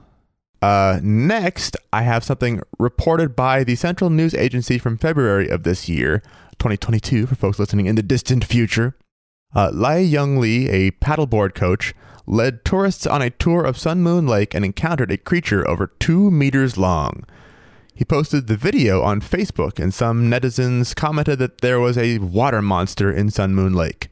[0.62, 5.88] Uh, next, I have something reported by the Central News Agency from February of this
[5.88, 6.20] year,
[6.61, 8.96] 2022, for folks listening in the distant future.
[9.55, 11.92] Uh, Lai Young Lee, a paddleboard coach,
[12.26, 16.31] led tourists on a tour of Sun Moon Lake and encountered a creature over two
[16.31, 17.24] meters long.
[17.94, 22.62] He posted the video on Facebook, and some netizens commented that there was a water
[22.62, 24.09] monster in Sun Moon Lake.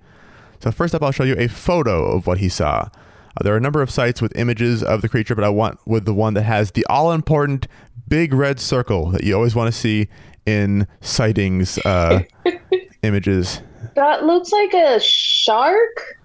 [0.62, 2.88] So, first up, I'll show you a photo of what he saw.
[3.37, 5.79] Uh, there are a number of sites with images of the creature, but I want
[5.87, 7.66] with the one that has the all important
[8.09, 10.09] big red circle that you always want to see
[10.45, 12.23] in sightings uh,
[13.03, 13.62] images.
[13.95, 16.19] That looks like a shark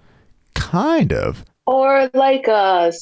[0.54, 1.44] Kind of.
[1.66, 2.92] or like a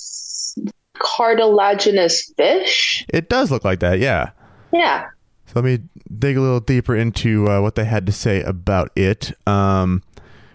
[0.98, 3.04] cartilaginous fish.
[3.08, 4.30] It does look like that, yeah.
[4.74, 5.06] Yeah.
[5.46, 5.78] So let me
[6.18, 9.32] dig a little deeper into uh, what they had to say about it.
[9.46, 10.02] Um,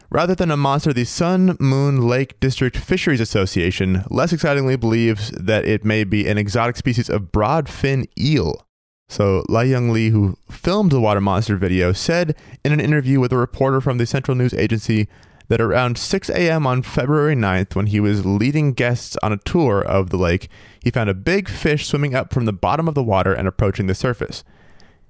[0.10, 5.65] rather than a monster, the Sun Moon Lake District Fisheries Association less excitingly believes that
[5.65, 8.65] it may be an exotic species of broad fin eel.
[9.08, 13.32] So Lai Young Lee, who filmed the water monster video, said in an interview with
[13.32, 15.08] a reporter from the Central News Agency
[15.49, 16.65] that around 6 a.m.
[16.65, 20.47] on February 9th, when he was leading guests on a tour of the lake,
[20.81, 23.88] he found a big fish swimming up from the bottom of the water and approaching
[23.88, 24.43] the surface.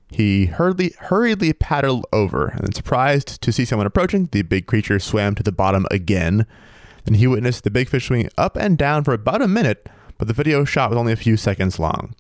[0.10, 5.36] He hurriedly, hurriedly paddled over, and surprised to see someone approaching, the big creature swam
[5.36, 6.48] to the bottom again.
[7.04, 10.28] Then he witnessed the big fish swimming up and down for about a minute, but
[10.28, 12.16] the video shot was only a few seconds long.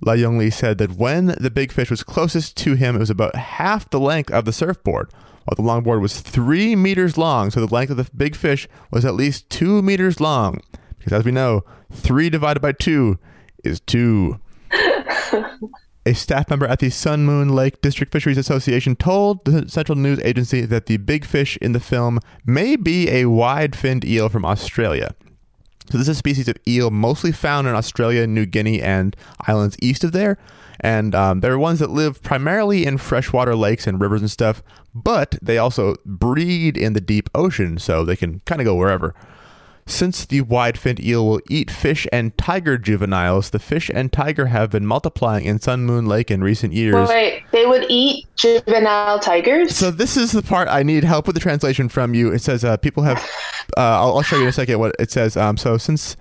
[0.00, 3.10] La Young Lee said that when the big fish was closest to him, it was
[3.10, 5.12] about half the length of the surfboard,
[5.44, 9.04] while the longboard was three meters long, so the length of the big fish was
[9.04, 10.60] at least two meters long.
[10.98, 13.18] Because as we know, three divided by two
[13.64, 14.40] is two.
[16.06, 20.18] A staff member at the Sun Moon Lake District Fisheries Association told the Central News
[20.20, 24.46] Agency that the big fish in the film may be a wide finned eel from
[24.46, 25.14] Australia.
[25.90, 29.14] So, this is a species of eel mostly found in Australia, New Guinea, and
[29.46, 30.38] islands east of there.
[30.80, 34.62] And um, they're ones that live primarily in freshwater lakes and rivers and stuff,
[34.94, 39.14] but they also breed in the deep ocean, so they can kind of go wherever.
[39.86, 44.46] Since the wide finned eel will eat fish and tiger juveniles, the fish and tiger
[44.46, 47.08] have been multiplying in Sun Moon Lake in recent years.
[47.08, 49.74] Wait, they would eat juvenile tigers?
[49.74, 52.32] So this is the part I need help with the translation from you.
[52.32, 53.18] It says uh, people have.
[53.76, 55.36] Uh, I'll, I'll show you in a second what it says.
[55.36, 56.16] Um, so since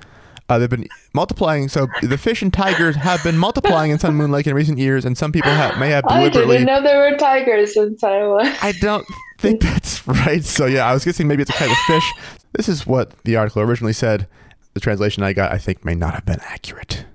[0.49, 4.31] uh, they've been multiplying, so the fish and tigers have been multiplying in Sun Moon
[4.31, 6.55] Lake in recent years, and some people have, may have deliberately.
[6.55, 8.47] I didn't know there were tigers in Taiwan.
[8.61, 9.05] I don't
[9.37, 10.43] think that's right.
[10.43, 12.13] So yeah, I was guessing maybe it's a kind of fish.
[12.53, 14.27] This is what the article originally said.
[14.73, 17.05] The translation I got, I think, may not have been accurate.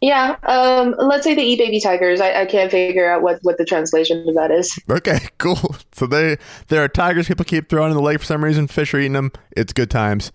[0.00, 2.20] Yeah, um, let's say they eat baby tigers.
[2.20, 4.78] I, I can't figure out what, what the translation of that is.
[4.88, 5.76] Okay, cool.
[5.92, 8.68] So they there are tigers people keep throwing in the lake for some reason.
[8.68, 9.32] Fish are eating them.
[9.56, 10.30] It's good times.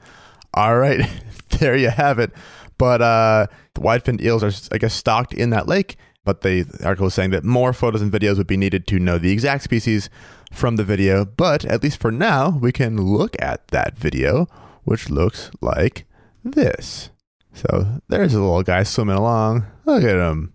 [0.53, 1.01] All right,
[1.59, 2.31] there you have it.
[2.77, 5.95] But uh, the wide-finned eels are, I guess, stocked in that lake.
[6.25, 9.17] But the article is saying that more photos and videos would be needed to know
[9.17, 10.09] the exact species
[10.53, 11.25] from the video.
[11.25, 14.47] But at least for now, we can look at that video,
[14.85, 16.05] which looks like
[16.43, 17.09] this.
[17.53, 19.65] So there's a little guy swimming along.
[19.85, 20.53] Look at him.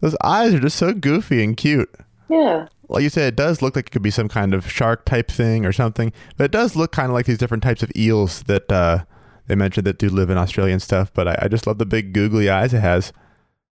[0.00, 1.94] Those eyes are just so goofy and cute
[2.30, 2.68] Yeah.
[2.88, 5.30] like you said, it does look like it could be some kind of shark type
[5.30, 6.12] thing or something.
[6.38, 9.04] But it does look kind of like these different types of eels that uh,
[9.50, 11.12] they mentioned that do live in Australia and stuff.
[11.12, 13.12] But I, I just love the big googly eyes it has.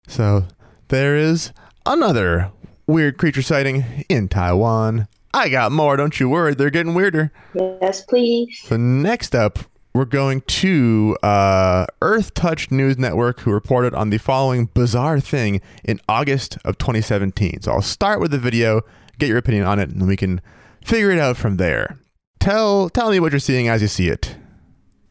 [0.08, 0.44] So
[0.88, 1.52] there is
[1.86, 2.50] another
[2.88, 5.06] weird creature sighting in Taiwan.
[5.32, 6.54] I got more, don't you worry.
[6.54, 7.30] They're getting weirder.
[7.54, 8.60] Yes, please.
[8.64, 9.60] So next up,
[9.94, 15.60] we're going to uh, Earth Touch News Network, who reported on the following bizarre thing
[15.84, 17.62] in August of 2017.
[17.62, 18.80] So I'll start with the video,
[19.20, 20.40] get your opinion on it, and then we can
[20.84, 21.98] figure it out from there.
[22.40, 24.36] Tell tell me what you're seeing as you see it.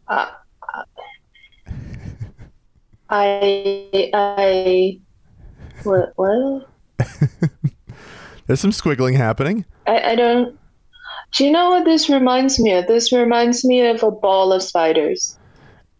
[0.07, 0.29] Uh,
[3.09, 4.99] I I
[5.83, 6.69] what what?
[8.47, 9.65] There's some squiggling happening.
[9.85, 10.57] I, I don't.
[11.33, 12.87] Do you know what this reminds me of?
[12.87, 15.37] This reminds me of a ball of spiders.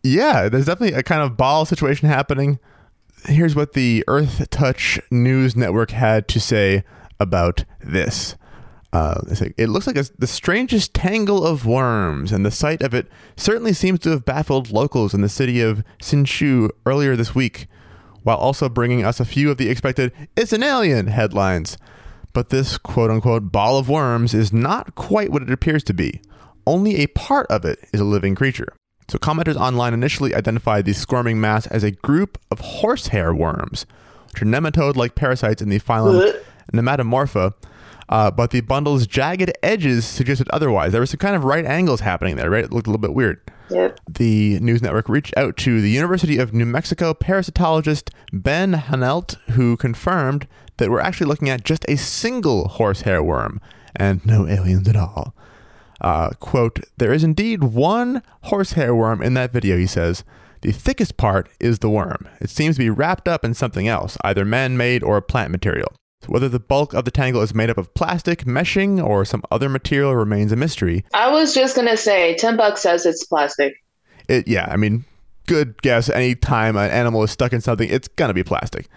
[0.04, 2.60] Yeah, there's definitely a kind of ball situation happening.
[3.26, 6.84] Here's what the Earth Touch News Network had to say
[7.20, 8.36] about this.
[8.94, 12.94] Uh, say, it looks like a, the strangest tangle of worms, and the sight of
[12.94, 17.68] it certainly seems to have baffled locals in the city of Hsinchu earlier this week,
[18.24, 21.78] while also bringing us a few of the expected "It's an alien" headlines.
[22.34, 26.22] But this quote unquote ball of worms is not quite what it appears to be.
[26.66, 28.74] Only a part of it is a living creature.
[29.10, 33.86] So commenters online initially identified the squirming mass as a group of horsehair worms,
[34.32, 36.34] which are nematode-like parasites in the phylum
[36.74, 37.54] Nematomorpha.
[38.10, 40.92] Uh, but the bundle's jagged edges suggested otherwise.
[40.92, 42.64] There were some kind of right angles happening there, right?
[42.64, 43.42] It looked a little bit weird.
[43.70, 44.00] Yep.
[44.10, 49.76] The news network reached out to the University of New Mexico parasitologist Ben Hanelt, who
[49.76, 53.60] confirmed that we're actually looking at just a single horsehair worm
[53.96, 55.36] and no aliens at all.
[56.00, 60.24] Uh, quote, there is indeed one horsehair worm in that video, he says.
[60.62, 62.28] The thickest part is the worm.
[62.40, 65.92] It seems to be wrapped up in something else, either man made or plant material.
[66.22, 69.44] So whether the bulk of the tangle is made up of plastic, meshing, or some
[69.52, 71.06] other material remains a mystery.
[71.14, 73.76] I was just gonna say, ten bucks says it's plastic.
[74.28, 75.06] It, yeah, I mean,
[75.46, 76.10] good guess.
[76.10, 78.88] Anytime an animal is stuck in something, it's gonna be plastic.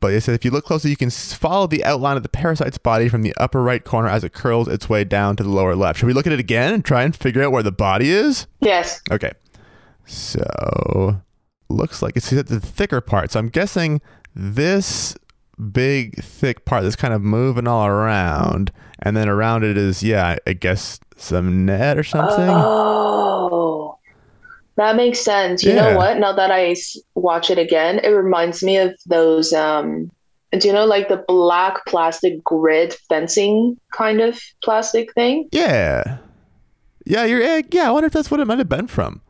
[0.00, 2.78] But it said if you look closely, you can follow the outline of the parasite's
[2.78, 5.76] body from the upper right corner as it curls its way down to the lower
[5.76, 5.98] left.
[5.98, 8.46] Should we look at it again and try and figure out where the body is?
[8.60, 9.02] Yes.
[9.10, 9.32] Okay.
[10.06, 11.20] So
[11.68, 13.32] looks like it's at the thicker part.
[13.32, 14.00] So I'm guessing
[14.34, 15.16] this
[15.60, 20.36] big thick part that's kind of moving all around, and then around it is yeah,
[20.46, 22.48] I guess some net or something.
[22.48, 23.98] Oh,
[24.76, 25.62] that makes sense.
[25.62, 25.90] You Yeah.
[25.90, 26.18] know what?
[26.18, 26.74] Now that i
[27.14, 29.52] watch it again, it reminds me of those.
[29.52, 30.10] Um,
[30.58, 35.48] do you know like the black plastic grid fencing kind of plastic thing?
[35.52, 36.18] Yeah.
[37.06, 39.20] Yeah, you're eh, yeah, I wonder if that's what it might have been from.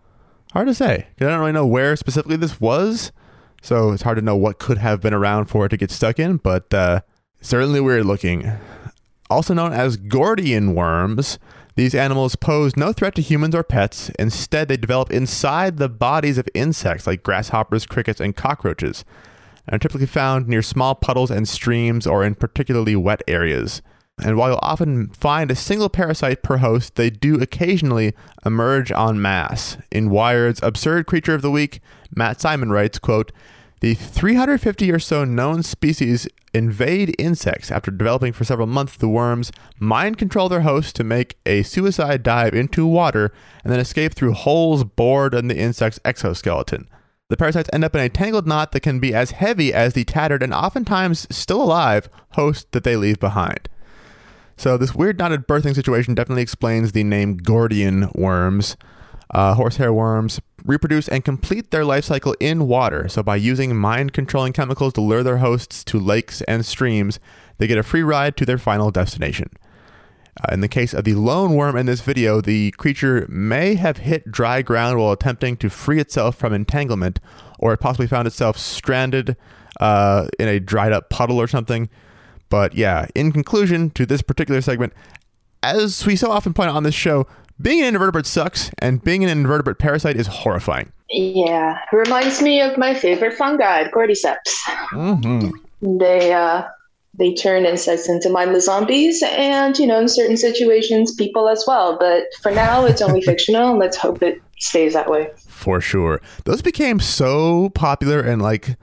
[0.52, 1.06] Hard to say.
[1.20, 3.12] I don't really know where specifically this was.
[3.60, 6.18] So it's hard to know what could have been around for it to get stuck
[6.18, 7.00] in, but uh,
[7.40, 8.50] certainly weird looking.
[9.28, 11.38] Also known as Gordian worms,
[11.76, 14.10] these animals pose no threat to humans or pets.
[14.18, 19.04] Instead, they develop inside the bodies of insects like grasshoppers, crickets, and cockroaches,
[19.66, 23.82] and are typically found near small puddles and streams or in particularly wet areas.
[24.22, 29.20] And while you'll often find a single parasite per host, they do occasionally emerge en
[29.20, 29.78] masse.
[29.90, 31.80] In Wired's Absurd Creature of the Week,
[32.14, 33.32] Matt Simon writes, quote,
[33.80, 38.96] the 350 or so known species invade insects after developing for several months.
[38.96, 43.32] The worms mind control their host to make a suicide dive into water
[43.64, 46.88] and then escape through holes bored in the insect's exoskeleton.
[47.30, 50.04] The parasites end up in a tangled knot that can be as heavy as the
[50.04, 53.69] tattered and oftentimes still alive host that they leave behind.
[54.60, 58.76] So this weird knotted birthing situation definitely explains the name Gordian worms.
[59.30, 63.08] Uh, horsehair worms reproduce and complete their life cycle in water.
[63.08, 67.18] So by using mind-controlling chemicals to lure their hosts to lakes and streams,
[67.56, 69.48] they get a free ride to their final destination.
[70.38, 73.96] Uh, in the case of the lone worm in this video, the creature may have
[73.96, 77.18] hit dry ground while attempting to free itself from entanglement,
[77.58, 79.38] or it possibly found itself stranded
[79.80, 81.88] uh, in a dried up puddle or something.
[82.50, 84.92] But yeah, in conclusion to this particular segment,
[85.62, 87.26] as we so often point out on this show,
[87.60, 90.92] being an invertebrate sucks, and being an invertebrate parasite is horrifying.
[91.10, 94.54] Yeah, reminds me of my favorite fungi, cordyceps.
[94.92, 95.98] Mm-hmm.
[95.98, 96.64] They uh,
[97.14, 101.98] they turn insects into mindless zombies, and you know, in certain situations, people as well.
[101.98, 103.70] But for now, it's only fictional.
[103.70, 105.30] and Let's hope it stays that way.
[105.36, 106.20] For sure.
[106.44, 108.76] Those became so popular and like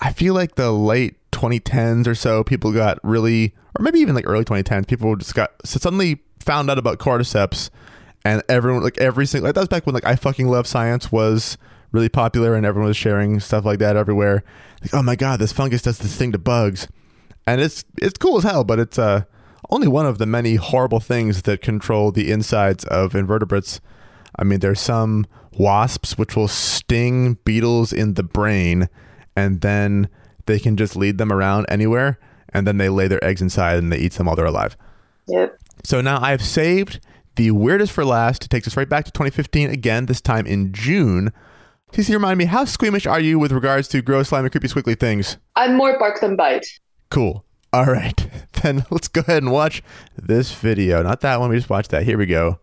[0.00, 4.26] I feel like the late 2010s or so people got really or maybe even like
[4.26, 7.70] early 2010s people just got so suddenly found out about cordyceps
[8.24, 11.12] and everyone like every single like that was back when like I fucking love science
[11.12, 11.58] was
[11.92, 14.42] really popular and everyone was sharing stuff like that everywhere.
[14.82, 16.88] Like oh my god, this fungus does this thing to bugs.
[17.46, 19.24] And it's it's cool as hell, but it's uh
[19.70, 23.80] only one of the many horrible things that control the insides of invertebrates.
[24.36, 28.88] I mean, there's some wasps which will sting beetles in the brain
[29.36, 30.08] and then
[30.46, 32.18] they can just lead them around anywhere
[32.52, 34.76] and then they lay their eggs inside and they eat them while they're alive.
[35.28, 35.58] Yep.
[35.82, 37.00] So now I've saved
[37.36, 38.44] the weirdest for last.
[38.44, 41.32] It takes us right back to 2015 again, this time in June.
[41.92, 45.38] CC, remind me, how squeamish are you with regards to gross, slimy, creepy, squiggly things?
[45.56, 46.66] I'm more bark than bite.
[47.10, 47.44] Cool.
[47.72, 48.28] All right.
[48.64, 49.82] Then let's go ahead and watch
[50.16, 51.02] this video.
[51.02, 51.50] Not that one.
[51.50, 52.04] We just watched that.
[52.04, 52.60] Here we go.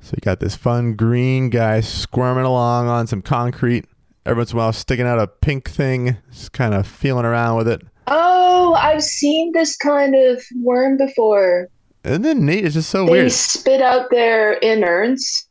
[0.00, 3.84] So you got this fun green guy squirming along on some concrete.
[4.28, 7.56] Every once in a while, sticking out a pink thing, just kind of feeling around
[7.56, 7.80] with it.
[8.08, 11.68] Oh, I've seen this kind of worm before.
[12.04, 12.64] Isn't it neat?
[12.66, 13.24] It's just so They weird.
[13.26, 15.48] They spit out their innards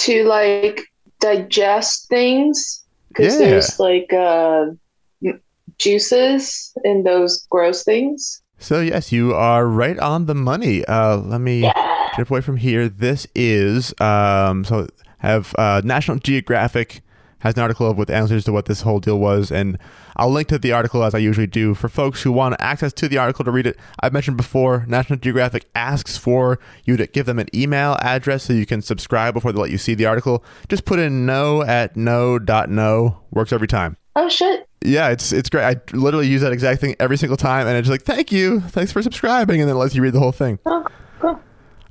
[0.00, 0.82] to like
[1.20, 3.46] digest things because Yeah.
[3.46, 4.66] there's like uh,
[5.78, 8.42] juices in those gross things.
[8.58, 10.84] So yes, you are right on the money.
[10.84, 11.72] Uh, let me Yeah.
[12.18, 12.88] away from here.
[12.88, 17.02] This is um, so have uh, National Geographic
[17.40, 19.78] has an article with answers to what this whole deal was, and
[20.16, 23.08] I'll link to the article as I usually do for folks who want access to
[23.08, 23.78] the article to read it.
[24.00, 28.52] I've mentioned before, National Geographic asks for you to give them an email address so
[28.52, 30.44] you can subscribe before they let you see the article.
[30.68, 33.96] Just put in no at no.no works every time.
[34.16, 34.66] Oh shit.
[34.84, 35.64] Yeah, it's it's great.
[35.64, 38.90] I literally use that exact thing every single time, and it's like, thank you, thanks
[38.92, 40.58] for subscribing, and then it lets you read the whole thing.
[40.66, 40.86] Oh,
[41.20, 41.40] cool.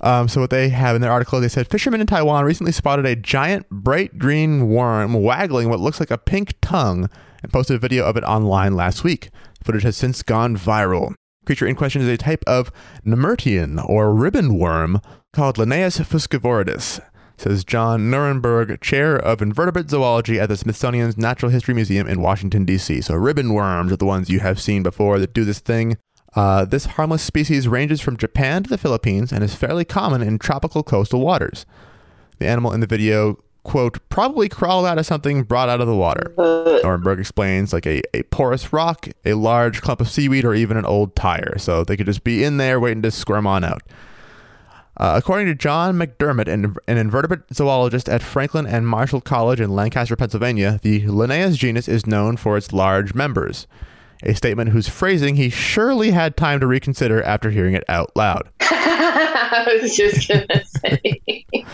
[0.02, 3.06] Um, so what they have in their article, they said fishermen in Taiwan recently spotted
[3.06, 7.10] a giant bright green worm waggling what looks like a pink tongue,
[7.42, 9.30] and posted a video of it online last week.
[9.64, 11.14] Footage has since gone viral.
[11.46, 12.72] Creature in question is a type of
[13.06, 15.00] Nemertean or ribbon worm
[15.34, 17.00] called Lineus fuscoviridis,
[17.38, 22.66] says John Norenburg, chair of invertebrate zoology at the Smithsonian's Natural History Museum in Washington,
[22.66, 23.02] D.C.
[23.02, 25.98] So ribbon worms are the ones you have seen before that do this thing.
[26.38, 30.38] Uh, this harmless species ranges from Japan to the Philippines and is fairly common in
[30.38, 31.66] tropical coastal waters.
[32.38, 35.96] The animal in the video, quote, probably crawled out of something brought out of the
[35.96, 36.36] water.
[36.38, 40.78] Uh, Norenburg explains like a, a porous rock, a large clump of seaweed, or even
[40.78, 41.58] an old tire.
[41.58, 43.82] So they could just be in there waiting to squirm on out.
[44.96, 49.72] Uh, according to John McDermott, an, an invertebrate zoologist at Franklin and Marshall College in
[49.72, 53.66] Lancaster, Pennsylvania, the Lineus genus is known for its large members.
[54.24, 58.50] A statement whose phrasing he surely had time to reconsider after hearing it out loud.
[58.62, 61.46] I was just gonna say.
[61.54, 61.66] I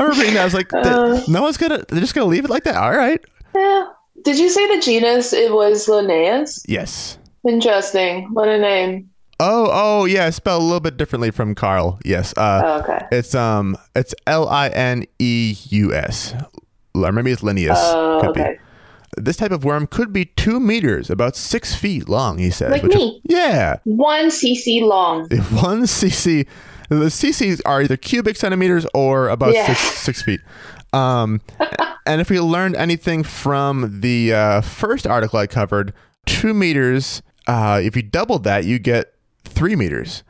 [0.00, 0.40] remember reading that.
[0.40, 1.20] I was like, Uh.
[1.28, 2.76] no one's gonna, they're just gonna leave it like that.
[2.76, 3.20] All right.
[3.54, 3.84] yeah.
[4.24, 6.62] Did you say the genus it was Linnaeus?
[6.68, 7.18] Yes.
[7.48, 8.28] Interesting.
[8.32, 9.10] What a name.
[9.40, 10.30] Oh, oh, yeah.
[10.30, 11.98] Spelled a little bit differently from Carl.
[12.04, 12.32] Yes.
[12.36, 13.04] Uh, Oh, okay.
[13.10, 16.34] It's um, it's L I N E U S,
[16.94, 17.78] or maybe it's Linnaeus.
[17.80, 18.58] Oh, Could be.
[19.16, 22.38] This type of worm could be two meters, about six feet long.
[22.38, 22.70] He says.
[22.70, 23.20] Like me.
[23.24, 25.20] yeah, One cc long.
[25.50, 26.46] one cc.
[26.88, 29.66] The cc's are either cubic centimeters or about Yeah.
[29.66, 30.40] six six feet.
[30.92, 31.40] Um,
[32.06, 35.92] and if we learned anything from the uh, first article I covered,
[36.26, 37.22] two meters.
[37.46, 40.22] Uh, if you doubled that, you get three meters.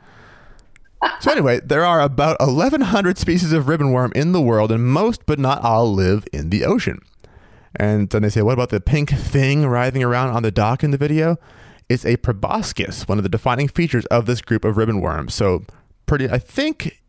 [1.19, 5.25] So anyway, there are about 1,100 species of ribbon worm in the world, and most,
[5.25, 6.99] but not all, live in the ocean.
[7.75, 10.91] And then they say, what about the pink thing writhing around on the dock in
[10.91, 11.37] the video?
[11.89, 15.33] It's a proboscis, one of the defining features of this group of ribbon worms.
[15.33, 15.65] So
[16.05, 17.01] pretty, I think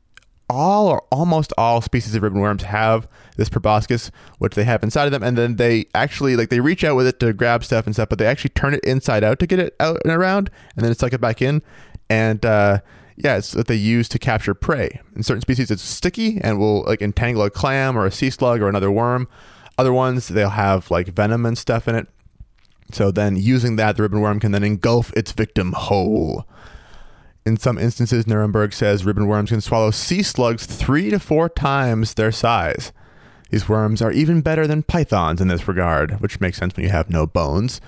[0.51, 5.07] all or almost all species of ribbon worms have this proboscis, which they have inside
[5.07, 7.87] of them, and then they actually like they reach out with it to grab stuff
[7.87, 10.51] and stuff, but they actually turn it inside out to get it out and around,
[10.77, 11.63] and then suck it back in.
[12.11, 12.81] And uh,
[13.17, 15.01] yeah, it's what they use to capture prey.
[15.17, 18.61] In certain species, it's sticky and will like entangle a clam or a sea slug
[18.61, 19.29] or another worm.
[19.77, 22.09] Other ones, they'll have like venom and stuff in it.
[22.93, 26.47] So then, using that, the ribbon worm can then engulf its victim whole.
[27.47, 32.15] In some instances, Norenburg says ribbon worms can swallow sea slugs three to four times
[32.15, 32.93] their size.
[33.51, 36.91] These worms are even better than pythons in this regard, which makes sense when you
[36.91, 37.81] have no bones.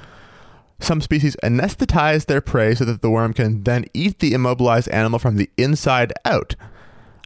[0.79, 5.19] Some species anesthetize their prey so that the worm can then eat the immobilized animal
[5.19, 6.55] from the inside out.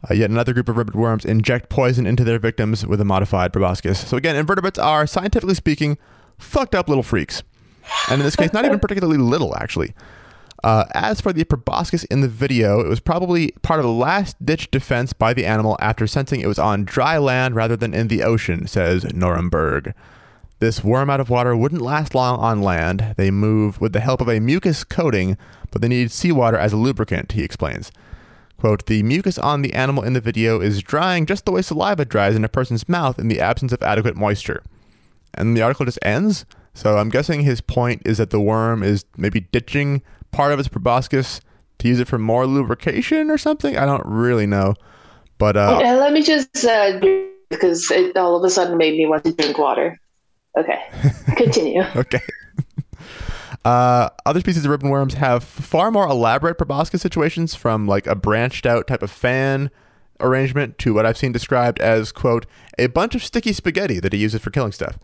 [0.09, 3.53] Uh, yet another group of ribbon worms inject poison into their victims with a modified
[3.53, 4.07] proboscis.
[4.07, 5.99] So again, invertebrates are, scientifically speaking,
[6.39, 7.43] fucked up little freaks.
[8.09, 9.95] And in this case, not even particularly little, actually.
[10.63, 14.45] Uh, as for the proboscis in the video, it was probably part of a last
[14.45, 18.09] ditch defense by the animal after sensing it was on dry land rather than in
[18.09, 19.95] the ocean, says Norenburg.
[20.59, 23.15] This worm out of water wouldn't last long on land.
[23.17, 25.39] They move with the help of a mucus coating,
[25.71, 27.91] but they need seawater as a lubricant, he explains.
[28.61, 32.05] Quote, the mucus on the animal in the video is drying just the way saliva
[32.05, 34.63] dries in a person's mouth in the absence of adequate moisture.
[35.33, 36.45] And the article just ends.
[36.75, 40.69] So I'm guessing his point is that the worm is maybe ditching part of its
[40.69, 41.41] proboscis
[41.79, 43.79] to use it for more lubrication or something.
[43.79, 44.75] I don't really know.
[45.39, 47.01] But uh, And let me just uh,
[47.49, 49.99] because it all of a sudden made me want to drink water.
[50.59, 50.79] Okay,
[51.37, 51.83] continue.
[51.97, 52.21] okay.
[53.65, 58.15] Uh, other species of ribbon worms have far more elaborate proboscis situations from like a
[58.15, 59.71] branched out type of fan
[60.19, 62.47] arrangement to what I've seen described as, quote,
[62.79, 64.99] a bunch of sticky spaghetti that he uses for killing stuff.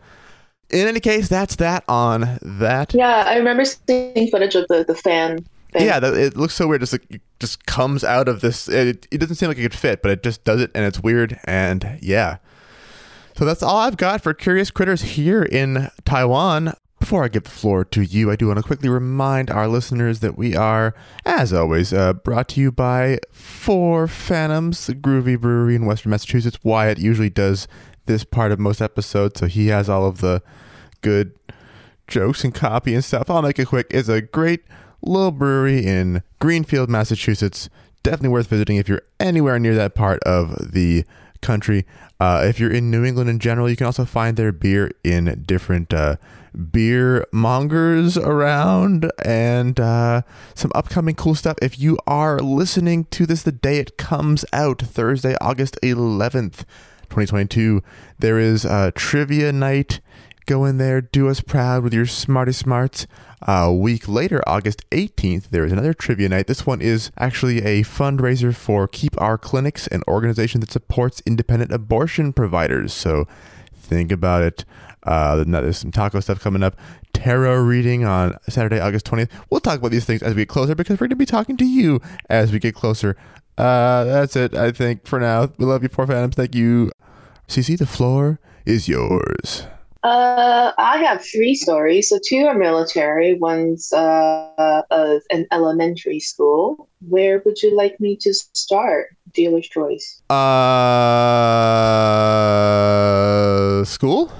[0.69, 2.93] In any case, that's that on that.
[2.93, 5.85] Yeah, I remember seeing footage of the, the fan thing.
[5.85, 6.81] Yeah, that, it looks so weird.
[6.81, 8.67] Just like just comes out of this.
[8.67, 10.99] It, it doesn't seem like it could fit, but it just does it, and it's
[10.99, 11.39] weird.
[11.45, 12.37] And yeah,
[13.37, 16.73] so that's all I've got for curious critters here in Taiwan.
[17.07, 20.19] Before I give the floor to you, I do want to quickly remind our listeners
[20.19, 20.93] that we are,
[21.25, 26.59] as always, uh, brought to you by Four Phantoms, the groovy brewery in Western Massachusetts.
[26.63, 27.65] Wyatt usually does
[28.07, 30.43] this part of most episodes, so he has all of the
[30.99, 31.31] good
[32.09, 33.29] jokes and copy and stuff.
[33.29, 33.87] I'll make it quick.
[33.89, 34.65] It's a great
[35.01, 37.69] little brewery in Greenfield, Massachusetts.
[38.03, 41.05] Definitely worth visiting if you're anywhere near that part of the
[41.41, 41.85] country.
[42.19, 45.43] Uh, if you're in New England in general, you can also find their beer in
[45.47, 46.17] different uh,
[46.57, 50.21] beer mongers around and uh,
[50.55, 51.57] some upcoming cool stuff.
[51.61, 56.65] If you are listening to this the day it comes out, Thursday, August 11th,
[57.09, 57.81] 2022,
[58.19, 59.99] there is a trivia night.
[60.45, 63.05] Go in there, do us proud with your smarty smarts.
[63.41, 66.47] A week later, August 18th, there is another trivia night.
[66.47, 71.71] This one is actually a fundraiser for Keep Our Clinics, an organization that supports independent
[71.71, 72.93] abortion providers.
[72.93, 73.27] So
[73.75, 74.65] think about it.
[75.03, 76.75] Uh, there's some taco stuff coming up.
[77.13, 79.29] Tarot reading on Saturday, August 20th.
[79.49, 81.57] We'll talk about these things as we get closer because we're going to be talking
[81.57, 83.15] to you as we get closer.
[83.57, 85.49] Uh, that's it, I think, for now.
[85.57, 86.35] We love you, Four Phantoms.
[86.35, 86.91] Thank you.
[87.47, 89.65] CC, the floor is yours.
[90.03, 92.09] Uh, I have three stories.
[92.09, 93.33] So two are military.
[93.33, 96.87] One's uh, of an elementary school.
[97.07, 99.07] Where would you like me to start?
[99.33, 100.21] Dealer's choice.
[100.29, 100.37] Uh,
[103.85, 104.31] school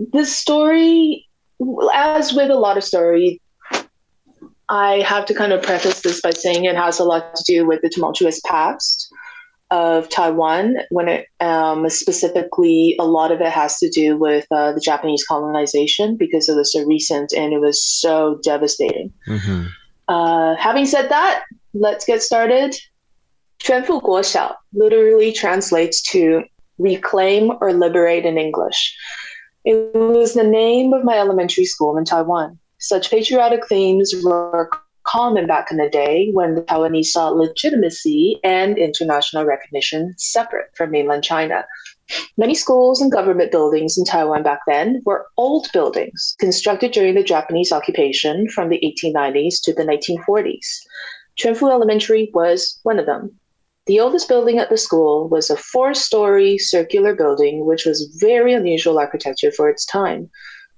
[0.00, 0.10] Okay.
[0.12, 1.26] The story,
[1.94, 3.38] as with a lot of stories,
[4.68, 7.66] I have to kind of preface this by saying it has a lot to do
[7.66, 9.08] with the tumultuous past
[9.70, 14.72] of Taiwan, when it um, specifically a lot of it has to do with uh,
[14.72, 19.12] the Japanese colonization because it was so recent and it was so devastating.
[19.26, 19.66] Mm-hmm.
[20.08, 22.74] Uh, having said that, let's get started.
[23.58, 26.42] 全副国小 literally translates to
[26.78, 28.94] reclaim or liberate in English.
[29.65, 32.57] It was the name of my elementary school in Taiwan.
[32.79, 34.69] Such patriotic themes were
[35.03, 40.91] common back in the day when the Taiwanese saw legitimacy and international recognition separate from
[40.91, 41.65] mainland China.
[42.37, 47.23] Many schools and government buildings in Taiwan back then were old buildings constructed during the
[47.23, 50.67] Japanese occupation from the 1890s to the 1940s.
[51.39, 53.39] Quanfu Elementary was one of them.
[53.89, 58.53] The oldest building at the school was a four story circular building, which was very
[58.53, 60.29] unusual architecture for its time.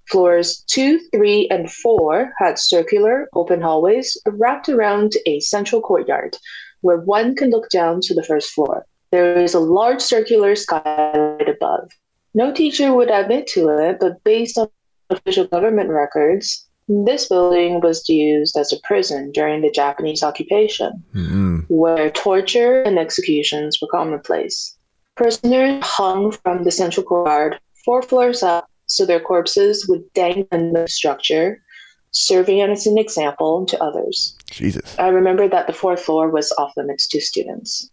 [0.09, 6.37] Floors two, three, and four had circular, open hallways wrapped around a central courtyard
[6.79, 8.85] where one can look down to the first floor.
[9.11, 11.91] There is a large circular skylight above.
[12.33, 14.69] No teacher would admit to it, but based on
[15.09, 21.59] official government records, this building was used as a prison during the Japanese occupation, Mm-hmm.
[21.69, 24.75] where torture and executions were commonplace.
[25.15, 30.73] Prisoners hung from the central courtyard four floors up so their corpses would dangle in
[30.73, 31.61] the structure,
[32.11, 34.35] serving as an example to others.
[34.49, 34.97] Jesus.
[34.99, 37.89] I remember that the fourth floor was off limits to students.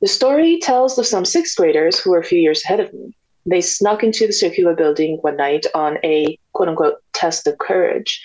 [0.00, 3.14] The story tells of some sixth graders who were a few years ahead of me.
[3.46, 8.22] They snuck into the circular building one night on a quote unquote test of courage.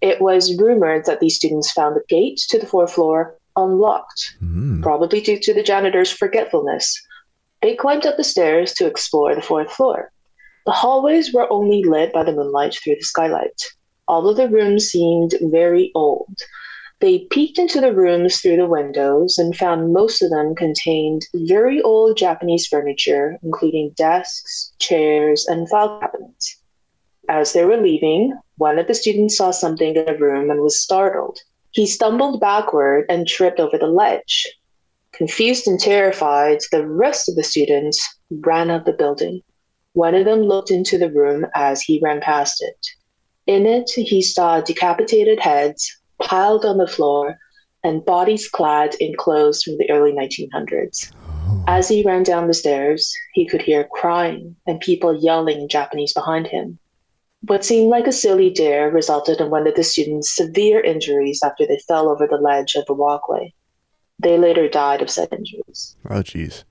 [0.00, 4.82] It was rumored that these students found the gate to the fourth floor unlocked, Mm.
[4.82, 7.00] probably due to the janitor's forgetfulness.
[7.60, 10.10] They climbed up the stairs to explore the fourth floor.
[10.66, 13.62] The hallways were only lit by the moonlight through the skylight.
[14.08, 16.36] All of the rooms seemed very old.
[17.00, 21.82] They peeked into the rooms through the windows and found most of them contained very
[21.82, 26.56] old Japanese furniture, including desks, chairs, and file cabinets.
[27.28, 30.80] As they were leaving, one of the students saw something in the room and was
[30.80, 31.38] startled.
[31.70, 34.46] He stumbled backward and tripped over the ledge.
[35.12, 39.40] Confused and terrified, the rest of the students ran out of the building.
[39.92, 42.86] One of them looked into the room as he ran past it.
[43.46, 47.36] In it, he saw decapitated heads piled on the floor
[47.84, 51.12] and bodies clad in clothes from the early 1900s.
[51.66, 56.12] As he ran down the stairs, he could hear crying and people yelling in Japanese
[56.12, 56.78] behind him.
[57.46, 61.66] What seemed like a silly dare resulted in one of the students' severe injuries after
[61.66, 63.52] they fell over the ledge of the walkway.
[64.20, 65.96] They later died of said injuries.
[66.08, 66.62] Oh, jeez.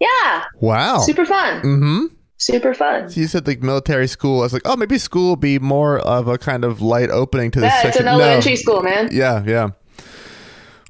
[0.00, 0.98] Yeah, Wow.
[0.98, 1.62] super fun.
[1.62, 2.00] Mm-hmm.
[2.36, 3.08] Super fun.
[3.08, 4.40] So you said like military school.
[4.40, 7.50] I was like, oh, maybe school will be more of a kind of light opening
[7.52, 8.06] to this Yeah, it's section.
[8.08, 8.22] an No.
[8.24, 9.08] elementary school, man.
[9.12, 9.70] Yeah, yeah.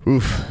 [0.08, 0.44] Oof.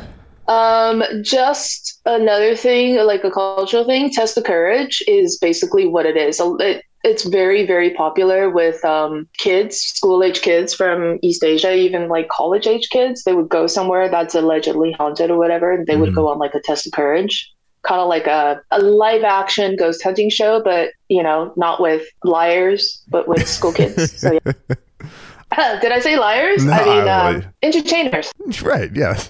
[0.47, 6.15] Um, just another thing, like a cultural thing, test of courage is basically what it
[6.17, 6.39] is.
[6.41, 12.07] It, it's very, very popular with um, kids, school age kids from East Asia, even
[12.07, 13.23] like college age kids.
[13.23, 16.15] They would go somewhere that's allegedly haunted or whatever, and they would Mhm.
[16.15, 17.49] go on like a test of courage.
[17.85, 22.07] kind of like a, a live action ghost hunting show, but you know, not with
[22.23, 24.13] liars, but with school kids.
[24.21, 25.79] So, yeah.
[25.81, 26.63] Did I say liars?
[26.65, 28.31] No, I mean, I- um, entertainers.
[28.63, 28.89] Right.
[28.95, 29.29] Yes.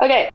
[0.00, 0.30] Okay.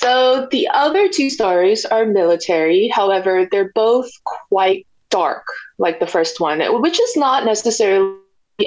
[0.00, 2.88] So the other two stories are military.
[2.88, 5.44] However, they're both quite dark,
[5.78, 8.16] like the first one, which is not necessarily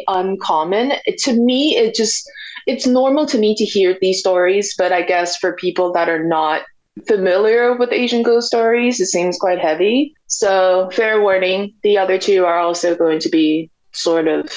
[0.07, 0.93] uncommon.
[1.05, 2.29] To me, it just
[2.67, 6.23] it's normal to me to hear these stories, but I guess for people that are
[6.23, 6.63] not
[7.07, 10.15] familiar with Asian ghost stories, it seems quite heavy.
[10.27, 14.51] So, fair warning, the other two are also going to be sort of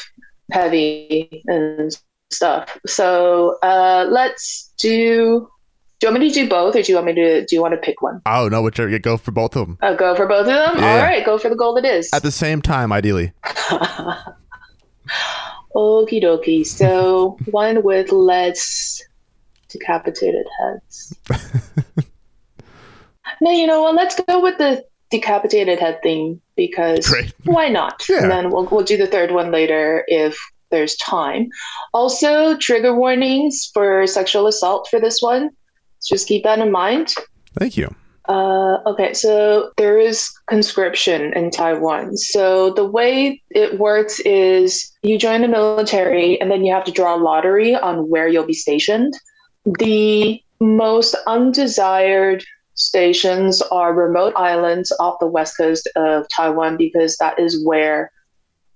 [0.51, 1.97] heavy and
[2.31, 2.79] stuff.
[2.87, 5.49] So, uh, let's do.
[6.03, 7.47] Do you want me to do both, or do you want me to?
[7.47, 8.23] Do you want to pick one?
[8.27, 8.89] Oh no, whichever.
[8.89, 10.79] You go for both of them Uh, go for both of them.
[10.79, 10.97] Yeah.
[10.97, 11.79] All right, go for the gold.
[11.79, 12.11] It is.
[12.13, 13.33] at the same time, ideally.
[15.77, 16.67] Okie dokie.
[16.67, 19.01] So one with less
[19.69, 21.17] decapitated heads.
[23.41, 23.95] no, you know what?
[23.95, 27.33] Let's go with the decapitated head thing because Great.
[27.45, 28.05] why not?
[28.09, 28.23] Yeah.
[28.23, 30.37] And then we'll we'll do the third one later if
[30.73, 31.49] there's time.
[31.95, 35.51] Also, trigger warnings for sexual assault for this one.
[36.05, 37.15] Just keep that in mind.
[37.59, 37.95] Thank you.
[38.29, 42.17] Uh, okay, so there is conscription in Taiwan.
[42.17, 46.93] So the way it works is you join the military and then you have to
[46.93, 49.13] draw a lottery on where you'll be stationed.
[49.79, 52.45] The most undesired
[52.75, 58.11] stations are remote islands off the west coast of Taiwan because that is where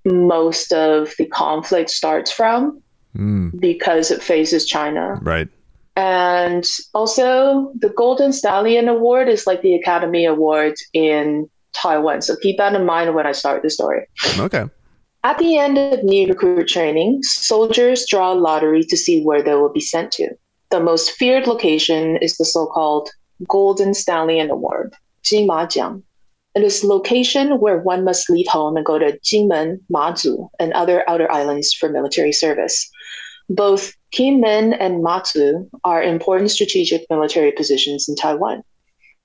[0.04, 2.82] most of the conflict starts from
[3.16, 5.18] Mm, because it faces China.
[5.22, 5.48] right.
[5.96, 12.22] And also, the Golden Stallion Award is like the Academy Award in Taiwan.
[12.22, 14.06] So keep that in mind when I start the story.
[14.38, 14.66] Okay.
[15.24, 19.54] At the end of new recruit training, soldiers draw a lottery to see where they
[19.54, 20.28] will be sent to.
[20.70, 23.10] The most feared location is the so called
[23.48, 24.94] Golden Stallion Award,
[25.24, 26.02] Jinmajiang.
[26.54, 30.72] It is a location where one must leave home and go to Jinmen, Mazu, and
[30.72, 32.90] other outer islands for military service.
[33.48, 38.62] Both Kinmen and Matsu are important strategic military positions in Taiwan.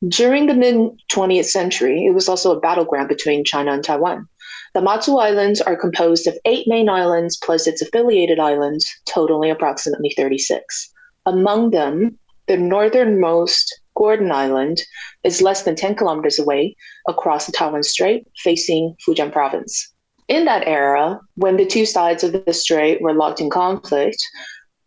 [0.08, 0.76] During the mid
[1.12, 4.28] 20th century, it was also a battleground between China and Taiwan.
[4.74, 10.14] The Matsu Islands are composed of eight main islands plus its affiliated islands, totaling approximately
[10.16, 10.92] 36.
[11.26, 12.18] Among them,
[12.48, 14.82] the northernmost Gordon Island
[15.24, 16.76] is less than 10 kilometers away
[17.08, 19.92] across the Taiwan Strait, facing Fujian province.
[20.28, 24.24] In that era, when the two sides of the strait were locked in conflict,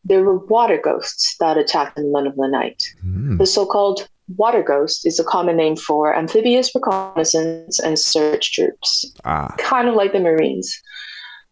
[0.05, 2.83] there were water ghosts that attacked in the middle of the night.
[3.05, 8.53] Mm, The so called water ghost is a common name for amphibious reconnaissance and search
[8.53, 9.55] troops, ah.
[9.59, 10.81] kind of like the Marines.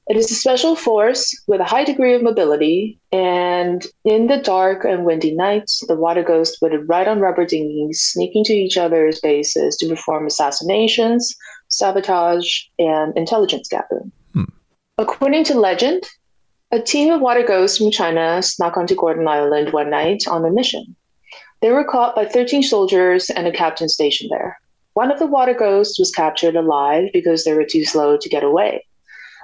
[0.08, 4.84] It is a special force with a high degree of mobility, and in the dark
[4.84, 9.20] and windy nights, the water ghost would ride on rubber dinghies, sneaking to each other's
[9.20, 11.36] bases to perform assassinations,
[11.72, 14.12] sabotage, and intelligence gathering.
[14.32, 14.44] Hmm.
[14.98, 16.04] According to legend,
[16.70, 20.50] a team of water ghosts from China snuck onto Gordon Island one night on a
[20.50, 20.96] mission.
[21.60, 24.58] They were caught by 13 soldiers and a captain stationed there.
[24.94, 28.44] One of the water ghosts was captured alive because they were too slow to get
[28.44, 28.84] away.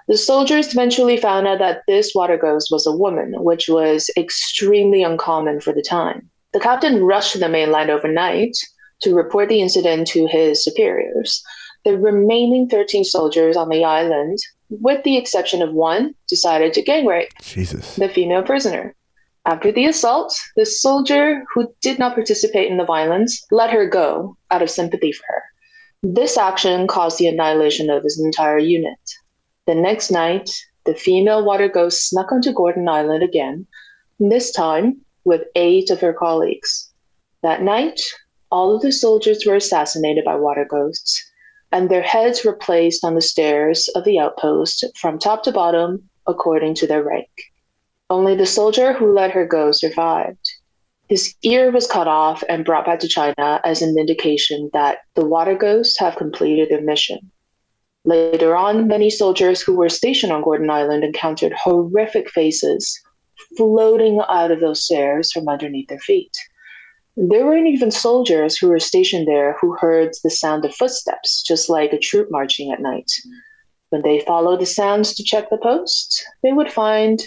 [0.09, 5.03] The soldiers eventually found out that this water ghost was a woman, which was extremely
[5.03, 6.31] uncommon for the time.
[6.53, 8.57] The captain rushed to the mainland overnight
[9.03, 11.43] to report the incident to his superiors.
[11.89, 14.37] The remaining 13 soldiers on the island,
[14.69, 17.97] with the exception of one, decided to gang rape Jesus.
[17.97, 18.95] the female prisoner.
[19.47, 24.37] After the assault, the soldier who did not participate in the violence let her go
[24.51, 25.43] out of sympathy for her.
[26.03, 29.01] This action caused the annihilation of his entire unit.
[29.67, 30.51] The next night,
[30.85, 33.67] the female water ghost snuck onto Gordon Island again,
[34.21, 36.91] this time with eight of her colleagues.
[37.43, 37.99] That night,
[38.51, 41.25] all of the soldiers were assassinated by water ghosts,
[41.73, 46.09] and their heads were placed on the stairs of the outpost from top to bottom
[46.27, 47.29] according to their rank.
[48.11, 50.51] Only the soldier who let her go survived.
[51.09, 55.27] His ear was cut off and brought back to China as an indication that the
[55.27, 57.31] water ghosts have completed their mission.
[58.05, 62.99] Later on, many soldiers who were stationed on Gordon Island encountered horrific faces
[63.57, 66.37] floating out of those stairs from underneath their feet.
[67.21, 71.69] There weren't even soldiers who were stationed there who heard the sound of footsteps, just
[71.69, 73.11] like a troop marching at night.
[73.91, 77.21] When they followed the sounds to check the post, they would find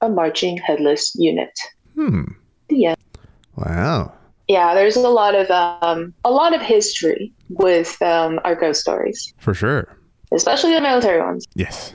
[0.00, 1.50] a marching headless unit.
[1.96, 2.22] Hmm.
[2.68, 2.96] The end.
[3.56, 4.12] Wow.
[4.46, 9.34] Yeah, there's a lot of um, a lot of history with um, our ghost stories,
[9.38, 9.88] For sure.
[10.32, 11.46] especially the military ones.
[11.56, 11.92] Yes.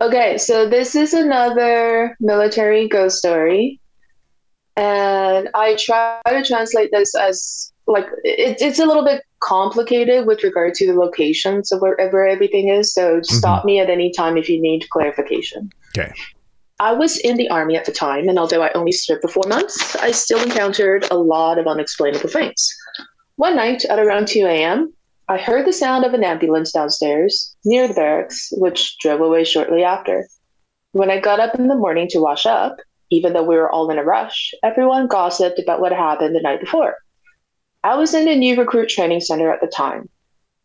[0.00, 3.80] Okay, so this is another military ghost story,
[4.78, 10.44] And I try to translate this as like it, it's a little bit complicated with
[10.44, 12.94] regard to the locations of wherever everything is.
[12.94, 13.24] So mm-hmm.
[13.24, 15.70] stop me at any time if you need clarification.
[15.96, 16.12] Okay.
[16.80, 19.48] I was in the army at the time, and although I only served for four
[19.48, 22.72] months, I still encountered a lot of unexplainable things.
[23.34, 24.92] One night at around 2 a.m.,
[25.28, 29.82] I heard the sound of an ambulance downstairs near the barracks, which drove away shortly
[29.82, 30.28] after.
[30.92, 32.76] When I got up in the morning to wash up,
[33.10, 36.60] even though we were all in a rush, everyone gossiped about what happened the night
[36.60, 36.96] before.
[37.84, 40.08] I was in the new recruit training center at the time.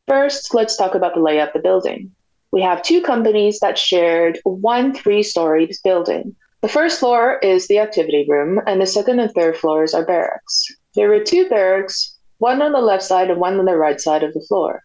[0.08, 2.12] First, let's talk about the layout of the building.
[2.52, 6.36] We have two companies that shared one three story building.
[6.62, 10.68] The first floor is the activity room, and the second and third floors are barracks.
[10.96, 14.24] There were two barracks, one on the left side and one on the right side
[14.24, 14.82] of the floor.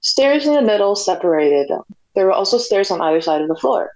[0.00, 1.82] Stairs in the middle separated them.
[2.14, 3.92] There were also stairs on either side of the floor.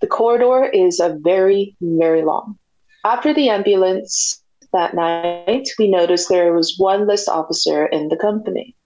[0.00, 2.58] The corridor is a very, very long.
[3.04, 4.42] After the ambulance
[4.72, 8.76] that night, we noticed there was one list officer in the company.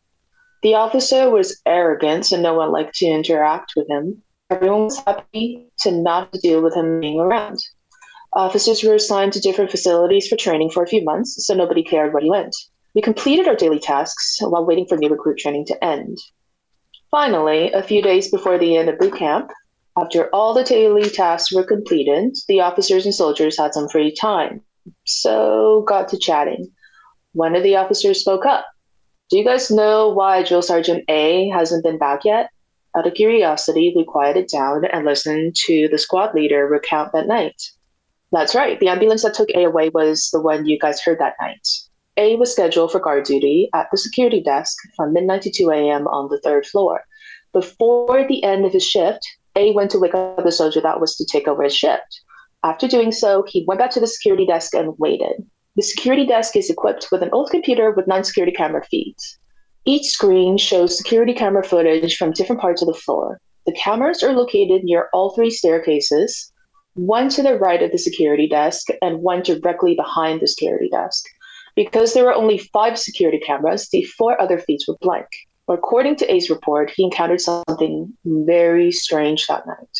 [0.63, 4.23] The officer was arrogant, and no one liked to interact with him.
[4.51, 7.59] Everyone was happy to not deal with him being around.
[8.33, 12.13] Officers were assigned to different facilities for training for a few months, so nobody cared
[12.13, 12.55] where he went.
[12.95, 16.19] We completed our daily tasks while waiting for new recruit training to end.
[17.11, 19.51] Finally, a few days before the end of boot camp,
[19.97, 24.61] after all the daily tasks were completed, the officers and soldiers had some free time,
[25.05, 26.69] so got to chatting.
[27.33, 28.67] One of the officers spoke up.
[29.31, 32.51] Do you guys know why Drill Sergeant A hasn't been back yet?
[32.97, 37.61] Out of curiosity, we quieted down and listened to the squad leader recount that night.
[38.33, 41.35] That's right, the ambulance that took A away was the one you guys heard that
[41.41, 41.67] night.
[42.17, 46.07] A was scheduled for guard duty at the security desk from midnight to 2 a.m.
[46.09, 47.03] on the third floor.
[47.53, 49.25] Before the end of his shift,
[49.57, 52.21] A went to wake up the soldier that was to take over his shift.
[52.65, 55.45] After doing so, he went back to the security desk and waited.
[55.77, 59.39] The security desk is equipped with an old computer with nine security camera feeds.
[59.85, 63.41] Each screen shows security camera footage from different parts of the floor.
[63.67, 66.53] The cameras are located near all three staircases,
[66.95, 71.25] one to the right of the security desk and one directly behind the security desk.
[71.77, 75.27] Because there were only five security cameras, the four other feeds were blank.
[75.69, 79.97] According to A's report, he encountered something very strange that night.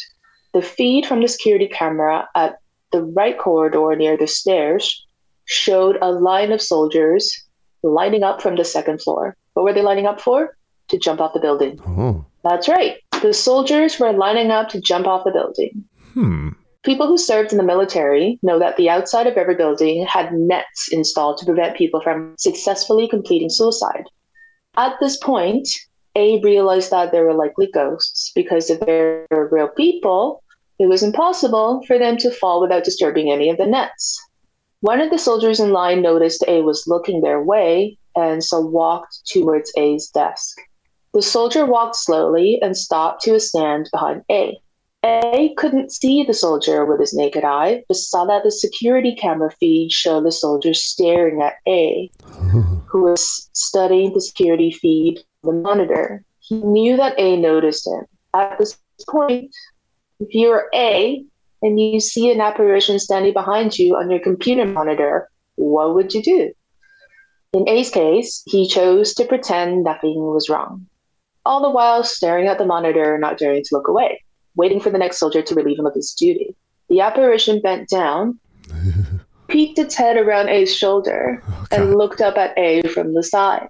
[0.53, 2.59] The feed from the security camera at
[2.93, 5.05] the right corridor near the stairs
[5.47, 7.45] showed a line of soldiers
[7.83, 9.37] lining up from the second floor.
[9.55, 10.57] What were they lining up for?
[10.89, 11.81] To jump off the building.
[11.87, 12.25] Oh.
[12.43, 12.99] That's right.
[13.23, 15.85] The soldiers were lining up to jump off the building.
[16.13, 16.51] Hmm.
[16.83, 20.89] People who served in the military know that the outside of every building had nets
[20.93, 24.05] installed to prevent people from successfully completing suicide.
[24.77, 25.69] At this point,
[26.17, 30.43] A realized that there were likely ghosts because if there were real people,
[30.79, 34.21] it was impossible for them to fall without disturbing any of the nets.
[34.81, 39.27] One of the soldiers in line noticed A was looking their way and so walked
[39.27, 40.59] towards A's desk.
[41.13, 44.61] The soldier walked slowly and stopped to a stand behind A.
[45.05, 49.51] A couldn't see the soldier with his naked eye, but saw that the security camera
[49.61, 52.11] feed showed the soldier staring at A,
[52.89, 56.25] who was studying the security feed on the monitor.
[56.41, 58.07] He knew that A noticed him.
[58.33, 59.55] At this point,
[60.21, 61.23] if you were A,
[61.61, 66.23] and you see an apparition standing behind you on your computer monitor, what would you
[66.23, 66.53] do?
[67.53, 70.87] In A's case, he chose to pretend nothing was wrong,
[71.45, 74.24] all the while staring at the monitor, not daring to look away,
[74.57, 76.55] waiting for the next soldier to relieve him of his duty.
[76.89, 78.39] The apparition bent down,
[79.49, 83.69] peeked its head around A's shoulder, and looked up at A from the side.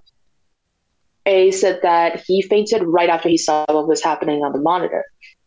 [1.25, 5.05] A said that he fainted right after he saw what was happening on the monitor.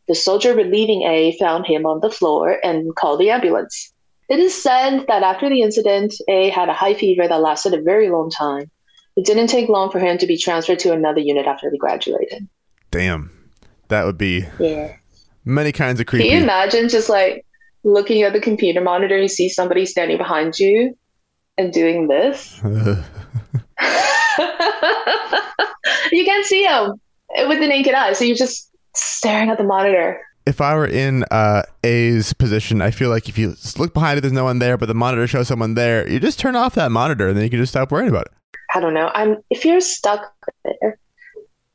[0.09, 3.93] The soldier relieving A found him on the floor and called the ambulance.
[4.29, 7.83] It is said that after the incident, A had a high fever that lasted a
[7.83, 8.71] very long time.
[9.17, 12.49] It didn't take long for him to be transferred to another unit after he graduated.
[12.91, 13.31] Damn.
[13.89, 14.97] That would be Yeah.
[15.49, 17.45] Many kinds of Can you imagine just like
[17.83, 20.97] looking at the computer monitor, you see somebody standing behind you
[21.57, 22.61] and doing this?
[26.13, 27.01] you can't see them
[27.49, 30.21] with the naked eye, so you're just staring at the monitor.
[30.47, 34.21] if I were in uh, A's position, I feel like if you look behind it,
[34.23, 36.91] there's no one there, but the monitor shows someone there, you just turn off that
[36.91, 38.33] monitor and then you can just stop worrying about it.
[38.75, 39.11] I don't know.
[39.15, 40.33] I'm if you're stuck
[40.65, 40.99] there,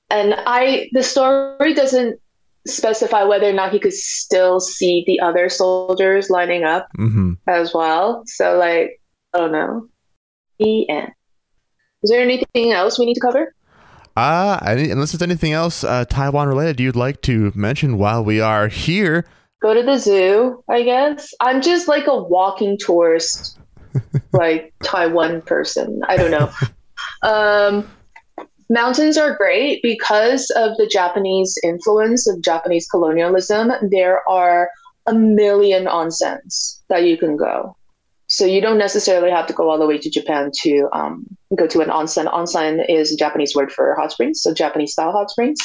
[0.09, 2.19] and I the story doesn't
[2.66, 7.74] specify whether or not he could still see the other soldiers lining up hmm as
[7.74, 8.24] well.
[8.26, 9.01] So like
[9.34, 9.88] I don't know.
[10.59, 11.11] The end.
[12.03, 13.53] Is there anything else we need to cover?
[14.16, 18.39] Uh, any, unless there's anything else uh, Taiwan related you'd like to mention while we
[18.39, 19.26] are here.
[19.61, 21.34] Go to the zoo, I guess.
[21.39, 23.57] I'm just like a walking tourist
[24.34, 26.01] like Taiwan person.
[26.07, 26.51] I don't know.
[27.24, 27.89] Um,
[28.74, 33.71] mountains are great because of the Japanese influence of Japanese colonialism.
[33.91, 34.69] There are
[35.05, 37.76] a million onsens that you can go.
[38.28, 41.67] So you don't necessarily have to go all the way to Japan to um, go
[41.67, 42.26] to an onsen.
[42.34, 45.59] Onsen is a Japanese word for hot springs, so Japanese style hot springs.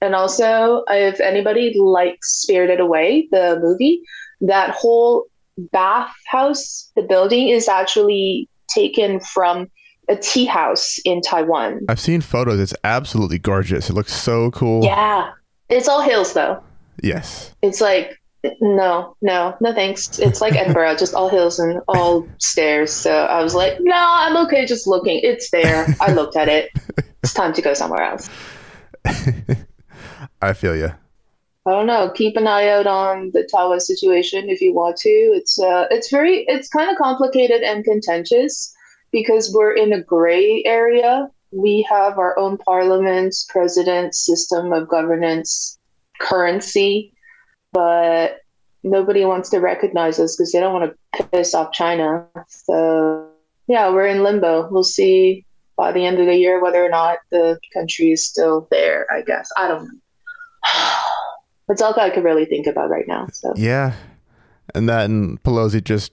[0.00, 4.00] And also, if anybody likes Spirited Away, the movie,
[4.40, 5.26] that whole
[5.58, 9.68] bathhouse, the building is actually taken from
[10.08, 11.80] a tea house in Taiwan.
[11.88, 12.60] I've seen photos.
[12.60, 13.90] It's absolutely gorgeous.
[13.90, 14.84] It looks so cool.
[14.84, 15.32] Yeah.
[15.68, 16.62] It's all hills though.
[17.02, 17.54] Yes.
[17.62, 18.20] It's like
[18.60, 20.18] no, no, no thanks.
[20.18, 22.92] It's like Edinburgh, just all hills and all stairs.
[22.92, 25.20] So I was like, no, I'm okay just looking.
[25.22, 25.86] It's there.
[26.00, 26.70] I looked at it.
[27.22, 28.28] It's time to go somewhere else.
[30.42, 30.92] I feel you.
[31.66, 32.10] I don't know.
[32.14, 35.08] Keep an eye out on the Taiwan situation if you want to.
[35.08, 38.73] It's uh, it's very, it's kind of complicated and contentious
[39.14, 41.28] because we're in a gray area.
[41.52, 45.78] We have our own parliament, president, system of governance,
[46.18, 47.14] currency,
[47.72, 48.40] but
[48.82, 52.26] nobody wants to recognize us because they don't want to piss off China.
[52.48, 53.28] So
[53.68, 54.68] yeah, we're in limbo.
[54.68, 55.46] We'll see
[55.76, 59.06] by the end of the year whether or not the country is still there.
[59.12, 60.00] I guess I don't know.
[61.68, 63.28] That's all I could really think about right now.
[63.32, 63.94] So Yeah.
[64.74, 66.10] And and Pelosi just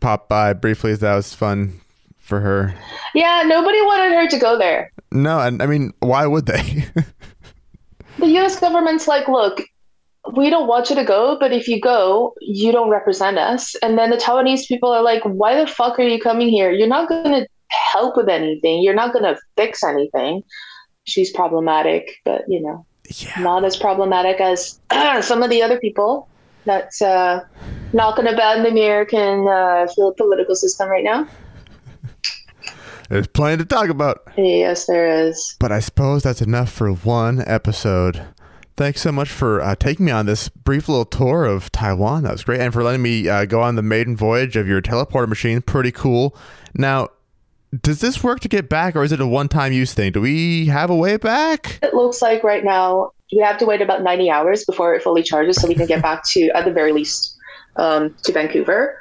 [0.00, 0.94] popped by briefly.
[0.94, 1.80] That was fun
[2.24, 2.74] for her.
[3.14, 4.90] yeah, nobody wanted her to go there.
[5.12, 6.86] No, and I mean, why would they?
[8.18, 8.58] The U.S.
[8.60, 9.60] government's like, look,
[10.36, 13.74] we don't want you to go, but if you go, you don't represent us.
[13.82, 16.70] And then the Taiwanese people are like, why the fuck are you coming here?
[16.70, 18.82] You're not going to help with anything.
[18.82, 20.42] You're not going to fix anything.
[21.04, 22.86] She's problematic, but you know,
[23.18, 23.38] yeah.
[23.40, 24.80] not as problematic as
[25.20, 26.28] some of the other people
[26.64, 27.44] that's uh,
[27.92, 31.28] knocking about in the American uh, political system right now.
[33.08, 34.22] There's plenty to talk about.
[34.36, 35.56] Yes, there is.
[35.58, 38.26] But I suppose that's enough for one episode.
[38.76, 42.24] Thanks so much for uh, taking me on this brief little tour of Taiwan.
[42.24, 42.60] That was great.
[42.60, 45.60] And for letting me uh, go on the maiden voyage of your teleporter machine.
[45.60, 46.36] Pretty cool.
[46.74, 47.08] Now,
[47.82, 50.12] does this work to get back or is it a one time use thing?
[50.12, 51.78] Do we have a way back?
[51.82, 55.22] It looks like right now we have to wait about 90 hours before it fully
[55.22, 57.36] charges so we can get back to, at the very least,
[57.76, 58.98] um, to Vancouver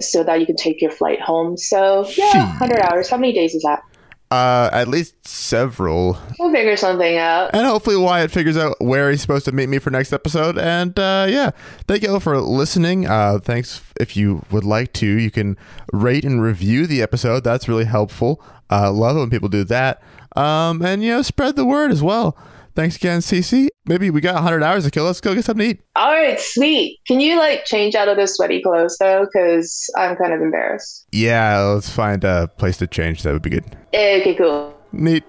[0.00, 1.56] so that you can take your flight home.
[1.56, 3.08] So, yeah, 100 hours.
[3.08, 3.82] How many days is that?
[4.30, 6.18] Uh, at least several.
[6.38, 7.50] We'll figure something out.
[7.54, 10.58] And hopefully Wyatt figures out where he's supposed to meet me for next episode.
[10.58, 11.50] And uh, yeah,
[11.86, 13.06] thank you all for listening.
[13.06, 13.82] Uh, thanks.
[14.00, 15.56] If you would like to, you can
[15.92, 17.44] rate and review the episode.
[17.44, 18.42] That's really helpful.
[18.68, 20.02] Uh, love when people do that.
[20.34, 22.36] Um, and you know, spread the word as well.
[22.76, 23.68] Thanks again, Cece.
[23.86, 25.04] Maybe we got 100 hours to kill.
[25.04, 25.80] Let's go get something to eat.
[25.96, 27.00] All right, sweet.
[27.06, 29.24] Can you like change out of those sweaty clothes though?
[29.24, 31.06] Because I'm kind of embarrassed.
[31.10, 33.22] Yeah, let's find a place to change.
[33.22, 33.64] That would be good.
[33.94, 34.74] Eh, okay, cool.
[34.92, 35.24] Neat.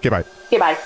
[0.00, 0.24] Goodbye.
[0.46, 0.78] Okay, bye.